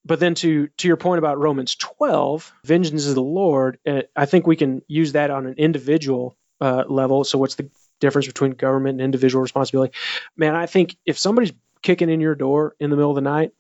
[0.06, 3.78] But then to to your point about Romans 12, vengeance is the Lord.
[4.16, 7.24] I think we can use that on an individual uh, level.
[7.26, 7.70] So what's the
[8.00, 9.94] difference between government and individual responsibility?
[10.38, 11.52] Man, I think if somebody's
[11.82, 13.52] kicking in your door in the middle of the night,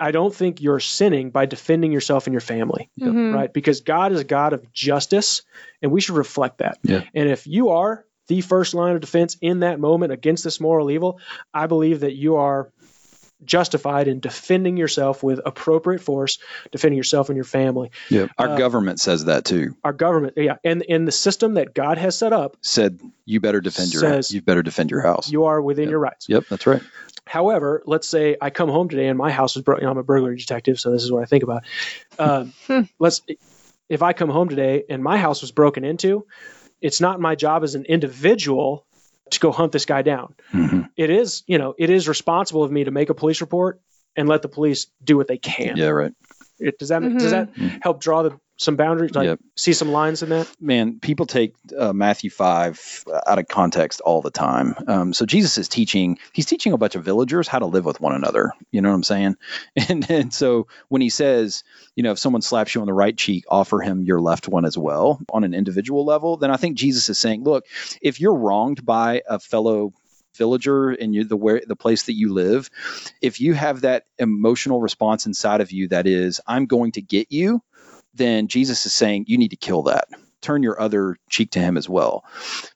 [0.00, 3.34] I don't think you're sinning by defending yourself and your family Mhm.
[3.34, 3.52] right?
[3.52, 5.42] Because God is a God of justice,
[5.82, 6.78] and we should reflect that.
[6.82, 7.02] Yeah.
[7.14, 10.90] And if you are the first line of defense in that moment against this moral
[10.90, 11.18] evil,
[11.54, 12.70] I believe that you are
[13.44, 16.38] justified in defending yourself with appropriate force,
[16.72, 17.90] defending yourself and your family.
[18.10, 18.30] Yep.
[18.36, 19.76] Our Uh, government says that too.
[19.84, 23.60] Our government, yeah, and in the system that God has set up, Said you better
[23.60, 25.30] defend your Says- you better defend your house.
[25.30, 25.90] you are within Yep.
[25.90, 26.26] your rights.
[26.28, 26.82] Yep, that's right.
[27.28, 29.86] However, let's say I come home today and my house was broken.
[29.86, 31.64] I'm a burglary detective, so this is what I think about.
[32.18, 32.82] Um, Hmm.
[32.98, 33.20] let's
[33.88, 36.26] if I come home today and my house was broken into,
[36.80, 38.86] it's not my job as an individual
[39.30, 40.34] to go hunt this guy down.
[40.52, 40.88] Mhm.
[40.96, 43.80] It is, you know, it is responsible of me to make a police report
[44.16, 45.76] and let the police do what they can.
[45.76, 46.12] Yeah, right.
[46.58, 47.18] It, does that Mhm.
[47.18, 47.50] does that
[47.82, 49.14] help draw the, some boundaries?
[49.14, 49.40] Like Yep.
[49.56, 50.46] see some lines in that?
[50.60, 54.74] man, people take uh, Matthew 5 out of context all the time.
[54.86, 58.00] Um, so Jesus is teaching, he's teaching a bunch of villagers how to live with
[58.00, 58.52] one another.
[58.70, 59.36] You know what I'm saying?
[59.88, 61.62] And, and so when he says,
[61.96, 64.64] you know, if someone slaps you on the right cheek, offer him your left one
[64.66, 67.64] as well on an individual level, then I think Jesus is saying, look,
[68.02, 69.92] if you're wronged by a fellow
[70.36, 72.68] villager in you, the where the place that you live,
[73.22, 77.30] if you have that emotional response inside of you that is, I'm going to get
[77.32, 77.62] you,
[78.14, 80.08] then Jesus is saying you need to kill that
[80.40, 82.24] turn your other cheek to him as well.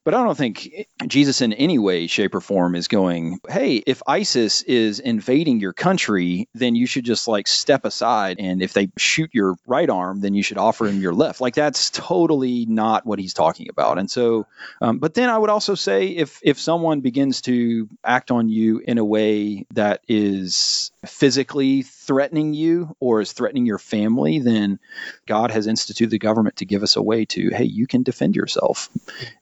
[0.04, 4.02] But I don't think Jesus in any way, shape, or form is going, hey, if
[4.06, 8.38] ISIS is invading your country, then you should just like step aside.
[8.40, 11.40] And if they shoot your right arm, then you should offer him your left.
[11.40, 13.98] Like that's totally not what he's talking about.
[13.98, 14.46] And so,
[14.80, 18.78] um, but then I would also say if if someone begins to act on you
[18.78, 24.78] in a way that is physically threatening you or is threatening your family, then
[25.26, 28.36] God has instituted the government to give us a way to, hey, you can defend
[28.36, 28.88] yourself.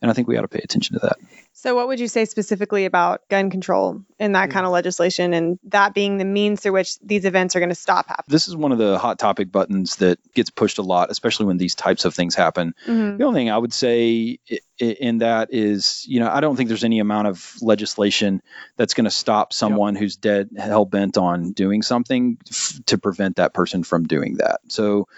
[0.01, 1.17] And I think we ought to pay attention to that.
[1.53, 5.59] So, what would you say specifically about gun control and that kind of legislation and
[5.65, 8.33] that being the means through which these events are going to stop happening?
[8.33, 11.59] This is one of the hot topic buttons that gets pushed a lot, especially when
[11.59, 12.75] these types of things happen.
[12.87, 13.19] Mhm.
[13.19, 14.39] The only thing I would say
[14.81, 18.43] in that is, you know, I don't think there's any amount of legislation
[18.77, 23.37] that's going to stop someone who's dead, hell bent on doing something f- to prevent
[23.37, 24.61] that person from doing that.
[24.69, 25.09] So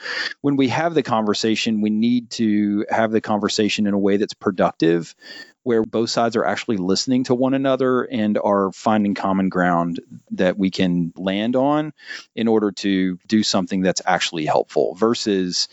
[0.41, 4.35] when we have the conversation, we need to have the conversation in a way that's
[4.35, 5.15] productive
[5.65, 10.01] where both sides are actually listening to one another and are finding common ground
[10.33, 11.93] that we can land on
[12.35, 15.69] in order to do something that's actually helpful versus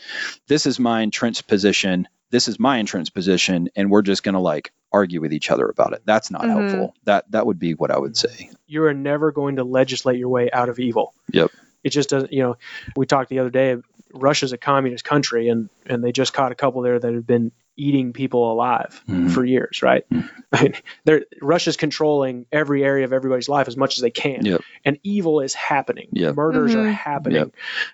[0.46, 4.40] this is my entrenched position this is my entrenched position and we're just going to
[4.40, 6.48] like argue with each other about it that's not Mhm.
[6.50, 10.18] helpful that that would be what i would say You are never going to legislate
[10.18, 11.12] your way out of evil.
[11.32, 11.50] Yep.
[11.82, 12.30] It just doesn't.
[12.32, 12.56] You know,
[12.94, 13.76] we talked the other day.
[14.12, 17.52] Russia's a communist country, and and they just caught a couple there that had been
[17.76, 19.30] eating people alive Mhm.
[19.30, 20.04] for years, right?
[20.10, 20.28] Mhm.
[20.52, 24.44] I mean, they're Russia's controlling every area of everybody's life as much as they can,
[24.44, 24.60] Yep.
[24.84, 26.08] and evil is happening.
[26.12, 26.34] Yep.
[26.36, 26.92] Murders are Mhm.
[26.92, 27.36] happening.
[27.38, 27.50] Yep.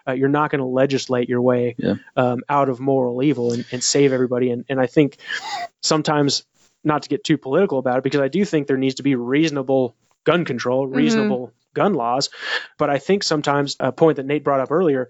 [0.09, 1.95] Uh, you're not going to legislate your way Yeah.
[2.17, 4.51] um, out of moral evil and, and save everybody.
[4.51, 5.19] And and I think
[5.83, 6.45] sometimes
[6.85, 9.15] not to get too political about it because I do think there needs to be
[9.15, 12.31] reasonable gun control, reasonable gun laws.
[12.79, 15.09] But I think sometimes a point that Nate brought up earlier,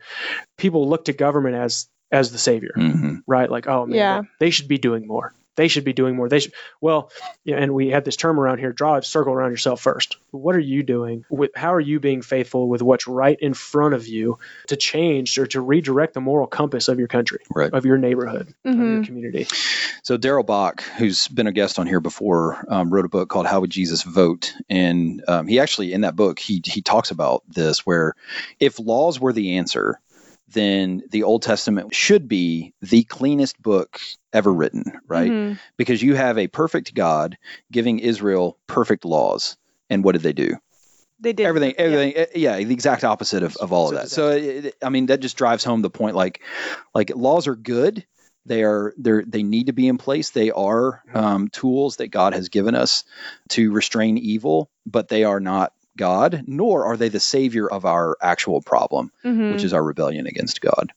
[0.59, 3.23] people look to government as as the savior, Mhm.
[3.27, 3.51] right?
[3.51, 4.23] Like, oh man, Yeah.
[4.41, 5.33] they should be doing more.
[5.57, 6.29] They should be doing more.
[6.29, 6.53] They should.
[6.83, 7.11] Well,
[7.43, 10.19] yeah, and we had this term around here: draw a circle around yourself first.
[10.31, 11.25] What are you doing?
[11.31, 15.39] With how are you being faithful with what's right in front of you to change
[15.39, 17.73] or to redirect the moral compass of your country, Right.
[17.73, 19.07] of your neighborhood, of your Mhm.
[19.07, 19.47] community?
[20.03, 23.47] So Darrell Bock, who's been a guest on here before, um, wrote a book called
[23.47, 27.43] "How Would Jesus Vote?" and um, he actually in that book he he talks about
[27.49, 28.13] this where
[28.61, 30.01] if laws were the answer,
[30.57, 34.01] then the Old Testament should be the cleanest book
[34.33, 35.31] ever written, right?
[35.31, 35.59] Mhm.
[35.77, 37.37] Because you have a perfect God
[37.71, 39.57] giving Israel perfect laws,
[39.91, 40.57] and what did they do?
[41.21, 41.85] They did everything yeah.
[41.85, 42.57] everything eh, yeah.
[42.57, 45.39] the exact opposite of, of all of that so it, it- i mean that just
[45.39, 46.43] drives home the point like
[46.95, 48.05] like laws are good
[48.45, 52.35] they are they they need to be in place they are um, tools that god
[52.35, 53.05] has given us
[53.49, 58.17] to restrain evil but they are not god nor are they the savior of our
[58.23, 59.53] actual problem Mhm.
[59.53, 60.93] which is our rebellion against god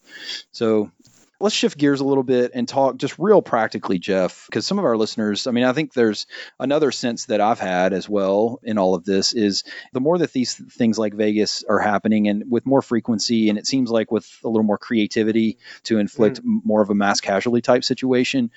[0.52, 0.92] so
[1.40, 4.86] let's shift gears a little bit and talk just real practically, Jeff, because some of
[4.86, 6.28] our listeners, I mean, I think there's
[6.60, 9.64] another sense that I've had as well in all of this is
[9.94, 13.68] the more that these things like Vegas are happening and with more frequency, and it
[13.68, 17.62] seems like with a little more creativity to inflict m more of a mass casualty
[17.62, 18.52] type situation,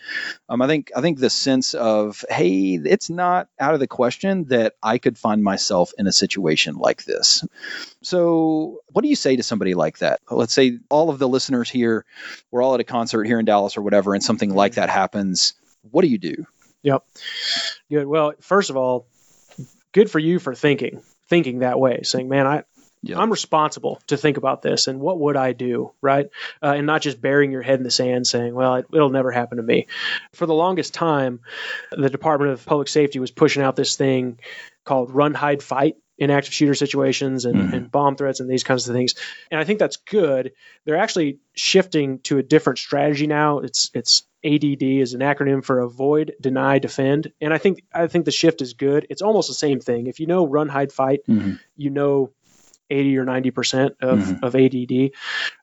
[0.48, 4.46] um, I think I think the sense of hey, it's not out of the question
[4.46, 7.44] that I could find myself in a situation like this.
[8.02, 10.20] So, what do you say to somebody like that?
[10.30, 12.04] Let's say all of the listeners here,
[12.50, 15.54] we're all at a concert here in Dallas or whatever, and something like that happens.
[15.90, 16.46] What do you do?
[16.82, 17.04] Yep.
[17.90, 18.06] Good.
[18.06, 19.06] Well, first of all,
[19.92, 22.64] good for you for thinking, thinking that way, saying, "Man, I,
[23.04, 23.18] Yep.
[23.18, 26.28] I'm responsible to think about this, and what would I do, right?"
[26.62, 29.30] Uh, and not just burying your head in the sand, saying, "Well, it, it'll never
[29.32, 29.86] happen to me."
[30.34, 31.40] For the longest time,
[31.90, 34.38] the Department of Public Safety was pushing out this thing
[34.84, 37.72] called "Run, Hide, Fight." In active shooter situations and, Mhm.
[37.72, 39.14] and bomb threats and these kinds of things,
[39.50, 40.52] and I think that's good.
[40.84, 43.58] They're actually shifting to a different strategy now.
[43.60, 48.26] It's it's ADD is an acronym for avoid, deny, defend, and I think I think
[48.26, 49.06] the shift is good.
[49.08, 50.06] It's almost the same thing.
[50.06, 51.58] If you know run, hide, fight, Mhm.
[51.76, 52.30] you know
[52.90, 54.42] 80 or 90 percent of, Mhm.
[54.42, 55.12] of ADD.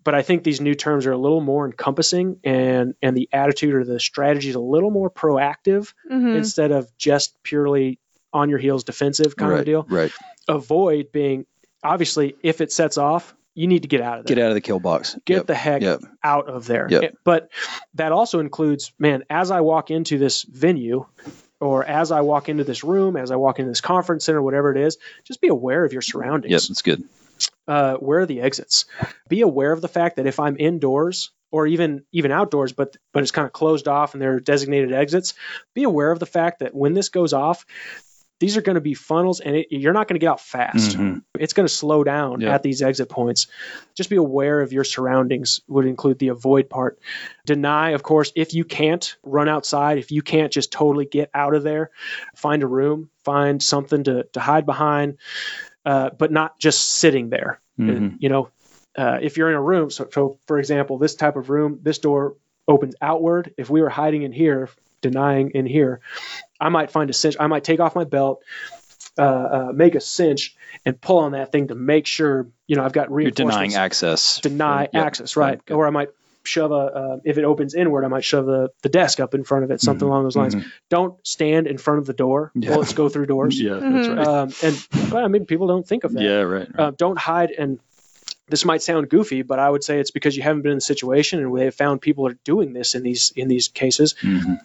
[0.03, 3.75] But I think these new terms are a little more encompassing, and and the attitude
[3.75, 6.35] or the strategy is a little more proactive Mhm.
[6.35, 7.99] instead of just purely
[8.33, 9.85] on your heels defensive kind right, of deal.
[9.89, 10.11] Right.
[10.47, 11.45] Avoid being
[11.83, 14.55] obviously if it sets off, you need to get out of there Get out of
[14.55, 15.17] the kill box.
[15.25, 15.47] get Yep.
[15.47, 16.01] the heck Yep.
[16.23, 16.87] out of there.
[16.89, 17.03] Yep.
[17.03, 17.49] It- but
[17.95, 21.05] that also includes, man, as I walk into this venue
[21.59, 24.71] or as I walk into this room, as I walk into this conference center, whatever
[24.71, 26.51] it is, just be aware of your surroundings.
[26.51, 27.03] Yes, it's good.
[27.67, 28.85] Uh, where are the exits?
[29.27, 33.23] Be aware of the fact that if I'm indoors or even even outdoors, but but
[33.23, 35.33] it's kind of closed off and there are designated exits,
[35.73, 37.65] be aware of the fact that when this goes off,
[38.39, 40.97] these are going to be funnels, and it, you're not going to get out fast.
[40.97, 41.23] Mhm.
[41.37, 42.53] It's going to slow down Yeah.
[42.55, 43.47] at these exit points.
[43.95, 45.61] Just be aware of your surroundings.
[45.67, 46.99] Would include the avoid part.
[47.45, 51.53] Deny, of course, if you can't run outside, if you can't just totally get out
[51.53, 51.91] of there,
[52.35, 55.17] find a room, find something to to hide behind,
[55.85, 57.59] uh, but not just sitting there.
[57.79, 58.17] Mhm.
[58.19, 58.49] You know,
[58.97, 61.99] uh, if you're in a room, so, so for example, this type of room, this
[61.99, 62.35] door
[62.67, 63.53] opens outward.
[63.57, 64.69] If we were hiding in here,
[65.01, 65.99] denying in here,
[66.59, 67.35] I might find a cinch.
[67.39, 68.43] I might take off my belt,
[69.17, 72.83] uh, uh, make a cinch, and pull on that thing to make sure you know
[72.83, 73.39] I've got reinforcements.
[73.55, 74.39] You're denying access.
[74.41, 75.05] Deny Yep.
[75.05, 75.63] access, right?
[75.65, 75.73] Good.
[75.75, 76.09] Or I might
[76.43, 79.43] shove a uh, if it opens inward, I might shove the the desk up in
[79.43, 80.11] front of it, something Mhm.
[80.11, 80.55] along those lines.
[80.55, 80.65] Mhm.
[80.89, 82.51] Don't stand in front of the door.
[82.55, 82.73] Yeah.
[82.73, 83.59] Bullets go through doors.
[83.61, 84.27] Yeah, that's right.
[84.27, 86.67] Um, and well, I mean, people don't think of that yeah, right.
[86.73, 86.79] right.
[86.79, 87.79] uh, don't hide and
[88.47, 90.81] this might sound goofy but i would say it's because you haven't been in the
[90.81, 94.57] situation and they have found people are doing this in these in these cases Mhm.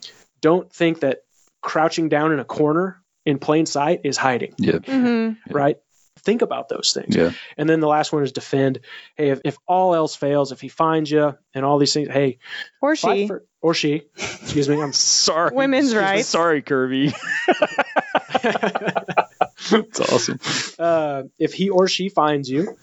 [0.44, 1.18] Don't think that
[1.62, 5.78] crouching down in a corner in plain sight is hiding Yeah, hmm right
[6.18, 8.80] think about those things yeah, and then the last one is defend
[9.16, 12.38] hey if, if all else fails if he finds you and all these things hey
[12.82, 13.26] Or she.
[13.26, 14.92] for, or she excuse me i'm
[15.26, 15.54] sorry.
[15.54, 16.28] Women's rights.
[16.28, 17.12] Sorry, Kirby.
[18.42, 20.38] That's awesome.
[20.78, 22.76] uh, if he or she finds you,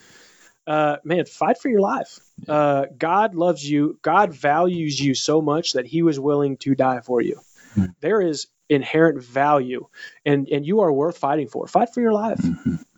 [0.68, 2.20] uh, man, fight for your life.
[2.48, 4.00] Uh, God loves you.
[4.02, 7.40] God values you so much that He was willing to die for you.
[7.74, 7.86] Hmm.
[8.02, 9.88] There is inherent value,
[10.26, 11.68] and and you are worth fighting for.
[11.68, 12.44] Fight for your life.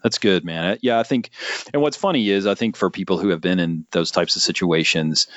[0.04, 0.78] That's good, man.
[0.82, 1.30] Yeah, I think,
[1.74, 4.42] and what's funny is I think for people who have been in those types of
[4.42, 5.28] situations,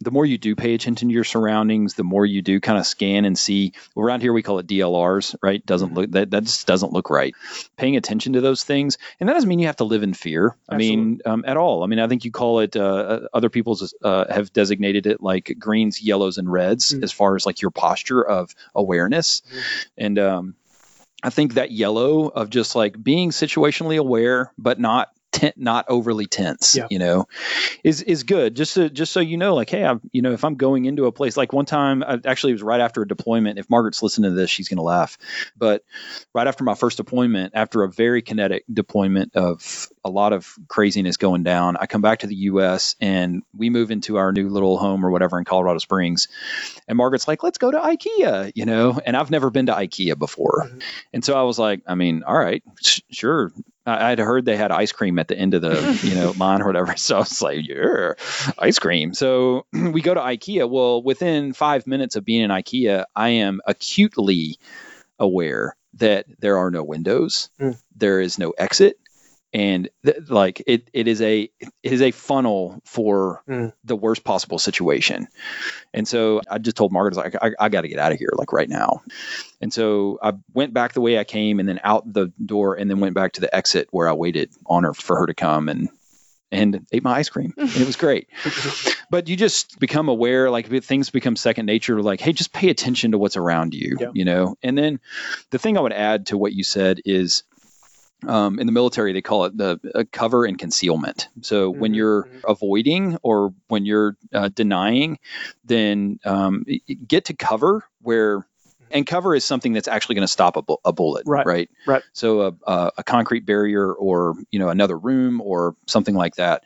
[0.00, 2.86] the more you do pay attention to your surroundings, the more you do kind of
[2.86, 3.74] scan and see.
[3.96, 5.64] Around here, we call it DLRs, right?
[5.66, 7.34] Doesn't look that that just doesn't look right.
[7.76, 10.56] Paying attention to those things, and that doesn't mean you have to live in fear.
[10.68, 11.84] I mean, um, at all.
[11.84, 12.76] I mean, I think you call it.
[12.76, 17.02] Uh, other people uh, have designated it like greens, yellows, and reds Mm.
[17.02, 19.86] as far as like your posture of awareness, Mhm.
[19.98, 20.54] and um,
[21.24, 26.26] I think that yellow of just like being situationally aware, but not ten, not overly
[26.26, 26.86] tense, Yeah.
[26.90, 27.26] you know,
[27.82, 28.56] is is good.
[28.56, 31.06] Just to, just so you know, like, hey, I'm, you know, if I'm going into
[31.06, 33.58] a place like one time, I, actually, it was right after a deployment.
[33.58, 35.18] If Margaret's listening to this, she's gonna laugh.
[35.56, 35.82] But
[36.34, 41.16] right after my first deployment, after a very kinetic deployment of a lot of craziness
[41.16, 42.94] going down, I come back to the U.S.
[43.00, 46.28] and we move into our new little home or whatever in Colorado Springs.
[46.88, 50.18] And Margaret's like, let's go to IKEA, you know, and I've never been to IKEA
[50.18, 50.68] before.
[50.68, 50.82] Mhm.
[51.12, 53.50] And so I was like, I mean, all right, sh- sure.
[53.86, 56.62] I I'd heard they had ice cream at the end of the, you know, line
[56.62, 56.94] or whatever.
[56.96, 58.12] So I was like, yeah,
[58.58, 59.14] ice cream.
[59.14, 60.68] So we go to IKEA.
[60.68, 64.58] Well, within five minutes of being in IKEA, I am acutely
[65.18, 67.80] aware that there are no windows, Mm.
[67.94, 68.98] there is no exit,
[69.54, 73.72] and th- like it, it is a it is a funnel for Mm.
[73.84, 75.28] the worst possible situation.
[75.94, 78.30] And so I just told Margaret, like, I, I got to get out of here,
[78.34, 79.02] like right now.
[79.60, 82.90] And so I went back the way I came, and then out the door, and
[82.90, 85.68] then went back to the exit where I waited on her for her to come
[85.68, 85.88] and
[86.52, 87.52] and ate my ice cream.
[87.56, 88.28] And it was great.
[89.10, 92.00] but you just become aware, like things become second nature.
[92.02, 94.10] Like, hey, just pay attention to what's around you, Yeah.
[94.14, 94.56] you know.
[94.62, 95.00] And then
[95.50, 97.42] the thing I would add to what you said is.
[98.28, 101.28] Um, in the military, they call it the uh, cover and concealment.
[101.42, 102.44] So when Mhm, you're mhm.
[102.46, 105.18] avoiding or when you're uh, denying,
[105.64, 106.64] then um,
[107.06, 108.46] get to cover where,
[108.90, 111.70] and cover is something that's actually going to stop a, bu- a bullet, Right, right?
[111.86, 112.02] right.
[112.12, 116.62] So a, a, a concrete barrier or you know another room or something like that.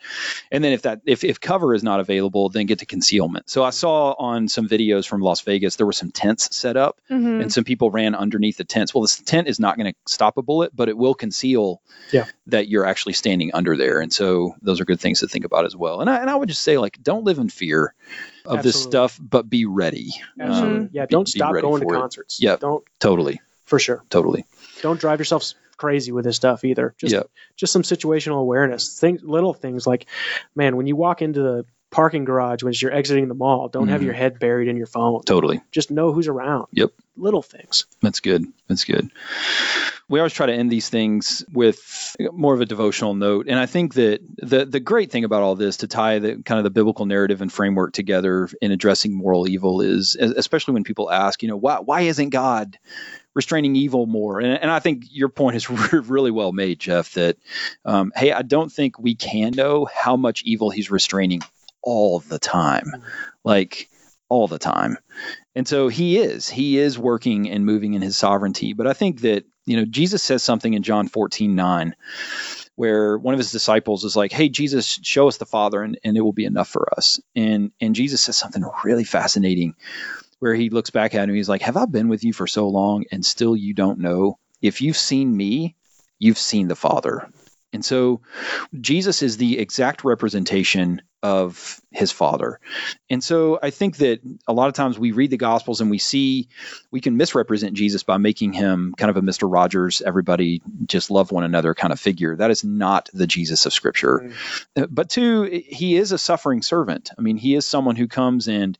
[0.50, 3.48] And then if that if, if cover is not available, then get to concealment.
[3.48, 7.00] So I saw on some videos from Las Vegas there were some tents set up
[7.08, 8.92] hmm and some people ran underneath the tents.
[8.92, 11.80] Well, this tent is not going to stop a bullet, but it will conceal
[12.12, 12.24] Yeah.
[12.48, 14.00] that you're actually standing under there.
[14.00, 16.00] And so those are good things to think about as well.
[16.00, 17.94] And I, and I would just say, like, don't live in fear
[18.48, 20.10] of this stuff, but be ready.
[20.40, 21.98] Um, yeah, don't be stop going to for it.
[22.00, 22.38] concerts.
[22.42, 22.56] Yeah.
[22.56, 24.02] Don't Totally, for sure.
[24.10, 24.44] totally.
[24.82, 26.94] Don't drive yourself crazy with this stuff either.
[26.98, 27.22] Just Yeah.
[27.56, 28.98] just some situational awareness.
[28.98, 30.06] Things little things like
[30.56, 34.00] man, when you walk into the parking garage when you're exiting the mall, don't have
[34.02, 34.04] Mhm.
[34.04, 35.22] your head buried in your phone.
[35.22, 35.60] Totally.
[35.72, 36.66] Just know who's around.
[36.72, 36.90] Yep.
[37.16, 37.86] Little things.
[38.02, 38.44] That's good.
[38.68, 39.10] That's good.
[40.08, 43.66] We always try to end these things with more of a devotional note, and I
[43.66, 46.70] think that the the great thing about all this to tie the kind of the
[46.70, 51.48] biblical narrative and framework together in addressing moral evil is, especially when people ask, you
[51.48, 52.78] know, why why isn't God
[53.34, 54.40] restraining evil more?
[54.40, 57.12] And, and I think your point is really well made, Jeff.
[57.14, 57.36] That
[57.84, 61.42] um, hey, I don't think we can know how much evil He's restraining
[61.82, 63.02] all the time, hmm.
[63.44, 63.88] like
[64.28, 64.98] all the time.
[65.54, 66.48] And so he is.
[66.48, 68.74] He is working and moving in his sovereignty.
[68.74, 71.96] But I think that, you know, Jesus says something in John 14, 9,
[72.76, 76.16] where one of his disciples is like, Hey, Jesus, show us the Father and, and
[76.16, 77.20] it will be enough for us.
[77.34, 79.74] And and Jesus says something really fascinating
[80.38, 81.34] where he looks back at him.
[81.34, 84.38] He's like, Have I been with you for so long and still you don't know
[84.62, 85.74] if you've seen me,
[86.18, 87.28] you've seen the Father.
[87.72, 88.20] And so
[88.80, 92.60] Jesus is the exact representation of his father.
[93.10, 95.98] And so I think that a lot of times we read the gospels and we
[95.98, 96.48] see
[96.90, 99.52] we can misrepresent Jesus by making him kind of a Mr.
[99.52, 102.36] Rogers, everybody just love one another kind of figure.
[102.36, 104.32] That is not the Jesus of scripture.
[104.76, 104.88] Mm.
[104.90, 107.10] But two, he is a suffering servant.
[107.18, 108.78] I mean, he is someone who comes and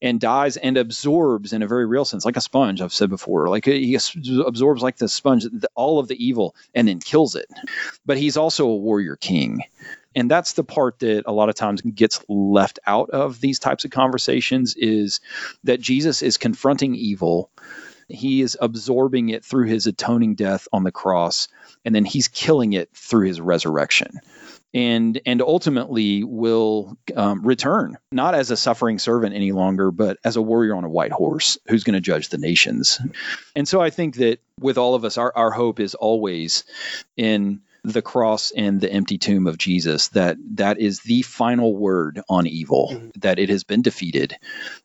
[0.00, 3.48] and dies and absorbs in a very real sense like a sponge I've said before.
[3.48, 7.50] Like he absorbs like the sponge all of the evil and then kills it.
[8.06, 9.64] But he's also a warrior king.
[10.14, 13.84] And that's the part that a lot of times gets left out of these types
[13.84, 15.20] of conversations is
[15.64, 17.50] that Jesus is confronting evil.
[18.08, 21.48] He is absorbing it through his atoning death on the cross,
[21.84, 24.20] and then he's killing it through his resurrection
[24.74, 30.36] and and ultimately will um, return not as a suffering servant any longer but as
[30.36, 33.00] a warrior on a white horse who's going to judge the nations
[33.54, 36.64] and so i think that with all of us our, our hope is always
[37.16, 42.20] in the cross and the empty tomb of Jesus that that is the final word
[42.28, 43.08] on evil mm-hmm.
[43.16, 44.36] that it has been defeated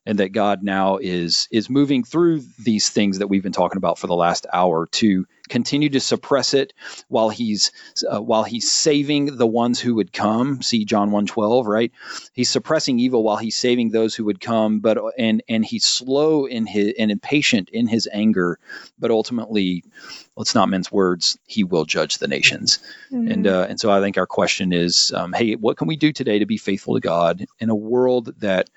[0.05, 3.99] and that God now is is moving through these things that we've been talking about
[3.99, 6.73] for the last hour to continue to suppress it
[7.07, 7.71] while he's
[8.09, 10.61] uh, while he's saving the ones who would come.
[10.61, 11.91] See John 1:12 right?
[12.33, 16.45] He's suppressing evil while he's saving those who would come but and and he's slow
[16.45, 18.59] in his and impatient in his anger
[18.99, 19.83] but ultimately
[20.35, 22.79] let's not mince words he will judge the nations.
[23.11, 23.31] Mm-hmm.
[23.31, 26.11] and uh, and so I think our question is um, hey what can we do
[26.11, 28.69] today to be faithful to God in a world that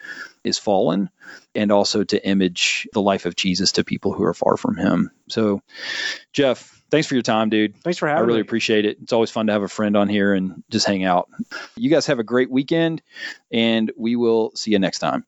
[0.45, 1.11] is fallen
[1.55, 5.11] and also to image the life of Jesus to people who are far from him.
[5.29, 5.63] So,
[6.33, 7.77] Jeff, thanks for your time, dude.
[7.83, 8.25] Thanks for having me.
[8.25, 8.47] I really me.
[8.47, 8.99] appreciate it.
[9.03, 11.29] It's always fun to have a friend on here and just hang out.
[11.77, 13.03] You guys have a great weekend,
[13.53, 15.25] and we will see you next time.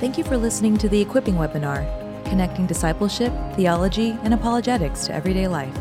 [0.00, 1.84] Thank you for listening to the Equipping webinar,
[2.24, 5.76] connecting discipleship, theology, and apologetics to everyday life.